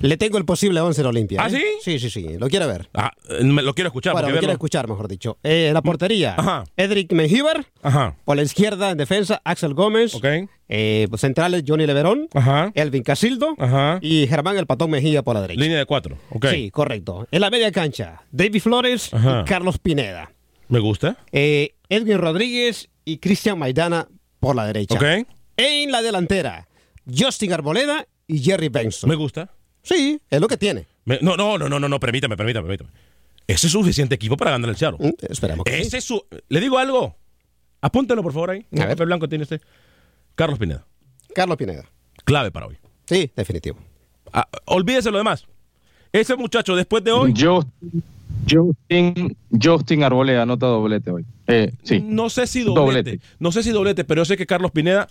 [0.00, 1.42] Le tengo el posible 11 de Olimpia.
[1.42, 1.60] ¿Ah, ¿eh?
[1.82, 1.98] sí?
[1.98, 2.38] Sí, sí, sí.
[2.38, 2.88] Lo quiere ver.
[2.94, 4.12] Ah, lo quiero escuchar.
[4.12, 5.38] Bueno, lo quiero escuchar, mejor dicho.
[5.42, 6.34] Eh, la portería.
[6.38, 6.64] Ajá.
[6.76, 7.66] Edric Mengíbar.
[7.82, 8.16] Ajá.
[8.24, 10.14] Por la izquierda, en defensa, Axel Gómez.
[10.14, 10.24] Ok.
[10.68, 12.28] Eh, centrales, Johnny Leverón.
[12.32, 12.72] Ajá.
[12.74, 13.54] Elvin Casildo.
[13.58, 13.98] Ajá.
[14.00, 15.60] Y Germán El Patón Mejía por la derecha.
[15.60, 16.16] Línea de cuatro.
[16.30, 16.46] Ok.
[16.50, 17.26] Sí, correcto.
[17.30, 20.32] En la media cancha, David Flores y Carlos Pineda.
[20.68, 21.16] Me gusta.
[21.32, 24.94] Eh, Edwin Rodríguez y Cristian Maidana por la derecha.
[24.94, 25.26] Ok.
[25.56, 26.68] En la delantera,
[27.12, 29.10] Justin Arboleda y Jerry Benson.
[29.10, 29.50] Me gusta.
[29.82, 30.86] Sí, es lo que tiene.
[31.04, 32.90] no, no, no, no, no, no, permítame, permítame, permítame.
[33.46, 35.08] Ese es suficiente equipo para ganar el Seattle.
[35.08, 36.24] Mm, esperamos que Ese es su...
[36.48, 37.16] Le digo algo.
[37.80, 38.64] Apúntelo, por favor, ahí.
[38.78, 39.06] A ver.
[39.06, 39.60] blanco tiene este.
[40.36, 40.86] Carlos Pineda.
[41.34, 41.84] Carlos Pineda.
[42.24, 42.76] Clave para hoy.
[43.06, 43.78] Sí, definitivo.
[44.32, 45.46] Ah, olvídese lo demás.
[46.12, 47.32] Ese muchacho, después de hoy...
[47.32, 47.64] Yo...
[48.48, 51.26] Justin, Justin Arboleda anota doblete hoy.
[51.46, 52.00] Eh, sí.
[52.00, 55.08] No sé si doblete, No sé si doblete, pero yo sé que Carlos Pineda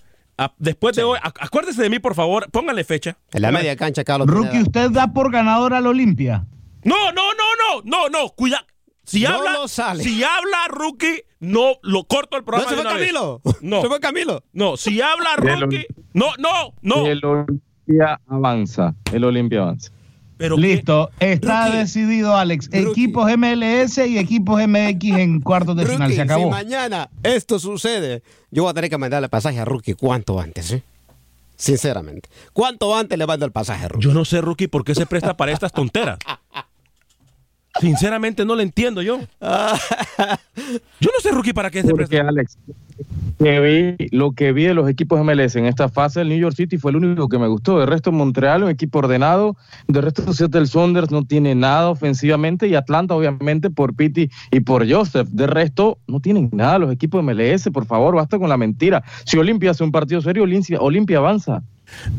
[0.58, 3.18] después de hoy, acuérdese de mí, por favor, póngale fecha.
[3.32, 4.28] En la media cancha, Carlos.
[4.28, 6.46] Rookie, ¿usted da por ganador al Olimpia?
[6.84, 8.66] No, no, no, no, no, no, cuida.
[9.04, 12.70] Si habla, si habla Rookie, no lo corto el programa.
[12.70, 13.42] No, se fue Camilo.
[13.62, 13.82] No.
[13.82, 14.44] Se fue Camilo.
[14.54, 17.08] No, si habla Rookie, no, no, no.
[17.08, 18.94] El Olimpia avanza.
[19.12, 19.92] El Olimpia avanza.
[20.40, 22.70] Listo, está decidido, Alex.
[22.72, 26.14] Equipos MLS y equipos MX en cuartos de final.
[26.14, 26.46] Se acabó.
[26.46, 30.72] Si mañana esto sucede, yo voy a tener que mandarle pasaje a Rookie cuanto antes,
[30.72, 30.84] ¿eh?
[31.58, 32.30] Sinceramente.
[32.54, 34.06] ¿Cuánto antes le mando el pasaje a Rookie?
[34.06, 36.18] Yo no sé, Rookie, por qué se presta para estas tonteras.
[37.82, 39.20] Sinceramente no lo entiendo yo.
[39.40, 42.58] yo no sé, Rookie, para qué se Porque, Alex,
[43.40, 46.78] vi, lo que vi de los equipos MLS en esta fase, el New York City
[46.78, 47.80] fue el único que me gustó.
[47.80, 49.56] De resto, Montreal, un equipo ordenado.
[49.88, 52.68] De resto, Seattle Saunders no tiene nada ofensivamente.
[52.68, 55.30] Y Atlanta, obviamente, por Pitti y por Joseph.
[55.30, 57.70] De resto, no tienen nada los equipos MLS.
[57.72, 59.04] Por favor, basta con la mentira.
[59.26, 60.46] Si Olimpia hace un partido serio,
[60.80, 61.64] Olimpia avanza.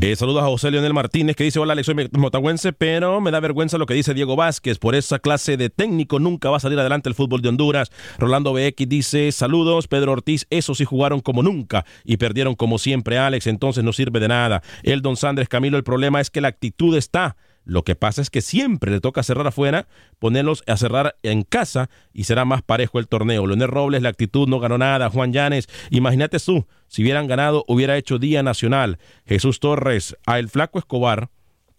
[0.00, 3.40] Eh, saludos a José Leonel Martínez que dice, hola Alex, soy motagüense, pero me da
[3.40, 4.78] vergüenza lo que dice Diego Vázquez.
[4.78, 7.90] Por esa clase de técnico nunca va a salir adelante el fútbol de Honduras.
[8.18, 9.88] Rolando BX dice, saludos.
[9.88, 14.20] Pedro Ortiz, esos sí jugaron como nunca y perdieron como siempre Alex, entonces no sirve
[14.20, 14.62] de nada.
[14.82, 17.36] El Don Sandres Camilo, el problema es que la actitud está.
[17.70, 19.86] Lo que pasa es que siempre le toca cerrar afuera,
[20.18, 23.46] ponerlos a cerrar en casa y será más parejo el torneo.
[23.46, 25.08] Leonel Robles, la actitud no ganó nada.
[25.08, 28.98] Juan Llanes, imagínate tú, si hubieran ganado, hubiera hecho Día Nacional.
[29.24, 31.30] Jesús Torres, a El Flaco Escobar,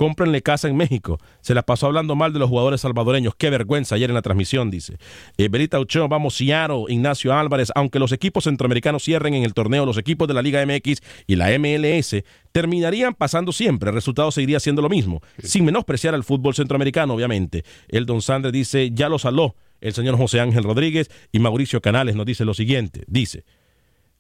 [0.02, 1.20] cómprenle casa en México.
[1.41, 3.36] Se la pasó hablando mal de los jugadores salvadoreños.
[3.38, 4.97] Qué vergüenza ayer en la transmisión, dice.
[5.38, 7.72] Eh, Berita Ochoa, vamos, Ciaro, Ignacio Álvarez.
[7.76, 11.36] Aunque los equipos centroamericanos cierren en el torneo, los equipos de la Liga MX y
[11.36, 12.16] la MLS
[12.52, 13.89] terminarían pasando siempre.
[13.89, 17.64] El resultado seguiría siendo lo mismo, sin menospreciar al fútbol centroamericano, obviamente.
[17.88, 22.16] El Don Sandre dice, ya lo saló el señor José Ángel Rodríguez y Mauricio Canales
[22.16, 23.04] nos dice lo siguiente.
[23.06, 23.45] Dice,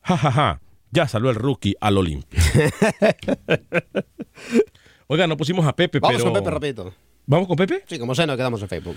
[0.03, 0.61] jajaja, ja, ja,
[0.91, 2.39] ya saló el rookie al Olimpia.
[5.11, 6.31] Oiga, no pusimos a Pepe, Vamos pero...
[6.31, 6.93] con Pepe rapidito.
[7.25, 7.83] ¿Vamos con Pepe?
[7.85, 8.95] Sí, como sea, nos quedamos en Facebook.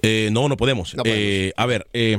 [0.00, 0.94] Eh, no, no podemos.
[1.04, 2.18] Eh, a ver, eh,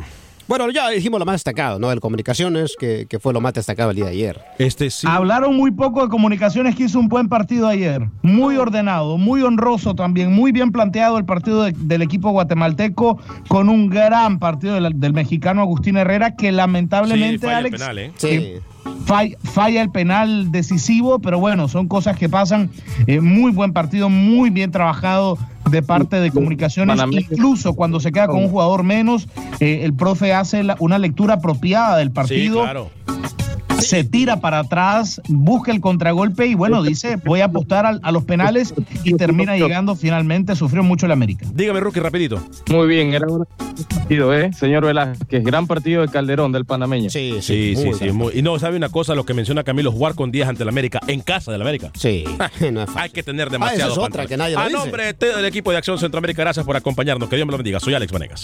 [0.49, 1.89] bueno, ya dijimos lo más destacado, ¿no?
[1.89, 4.41] El comunicaciones, que, que, fue lo más destacado el día de ayer.
[4.59, 5.07] Este sí.
[5.09, 8.09] Hablaron muy poco de comunicaciones, que hizo un buen partido ayer.
[8.21, 13.17] Muy ordenado, muy honroso también, muy bien planteado el partido del equipo guatemalteco,
[13.47, 17.73] con un gran partido del, del mexicano Agustín Herrera, que lamentablemente, sí, falla Alex.
[17.73, 18.11] El penal, ¿eh?
[18.17, 18.55] Sí.
[19.05, 22.69] Falla, falla, el penal decisivo, pero bueno, son cosas que pasan.
[23.05, 25.37] Eh, muy buen partido, muy bien trabajado
[25.69, 26.99] de parte de comunicaciones.
[27.11, 29.27] Incluso cuando se queda con un jugador menos,
[29.59, 32.59] eh, el profe hace la, una lectura apropiada del partido.
[32.59, 32.89] Sí, claro
[33.79, 38.11] se tira para atrás, busca el contragolpe y bueno, dice, voy a apostar a, a
[38.11, 38.73] los penales
[39.03, 41.45] y termina llegando finalmente, sufrió mucho el América.
[41.53, 42.41] Dígame, Rookie, rapidito.
[42.69, 43.45] Muy bien, era un
[43.89, 44.51] partido, ¿eh?
[44.53, 47.09] Señor Velázquez, gran partido de Calderón, del panameño.
[47.09, 48.11] Sí, Sí, sí, muy sí.
[48.11, 49.15] muy- y no, ¿sabe una cosa?
[49.15, 51.91] Lo que menciona Camilo, jugar con 10 ante el América, en casa del América.
[51.95, 52.23] Sí,
[52.71, 53.01] no es fácil.
[53.01, 54.77] Hay que tener Ah, demasiado esa es otra que nadie lo A dice.
[54.77, 57.29] nombre de- del equipo de Acción Centroamérica, gracias por acompañarnos.
[57.29, 57.79] Que Dios me lo bendiga.
[57.79, 58.43] Soy Alex Vanegas.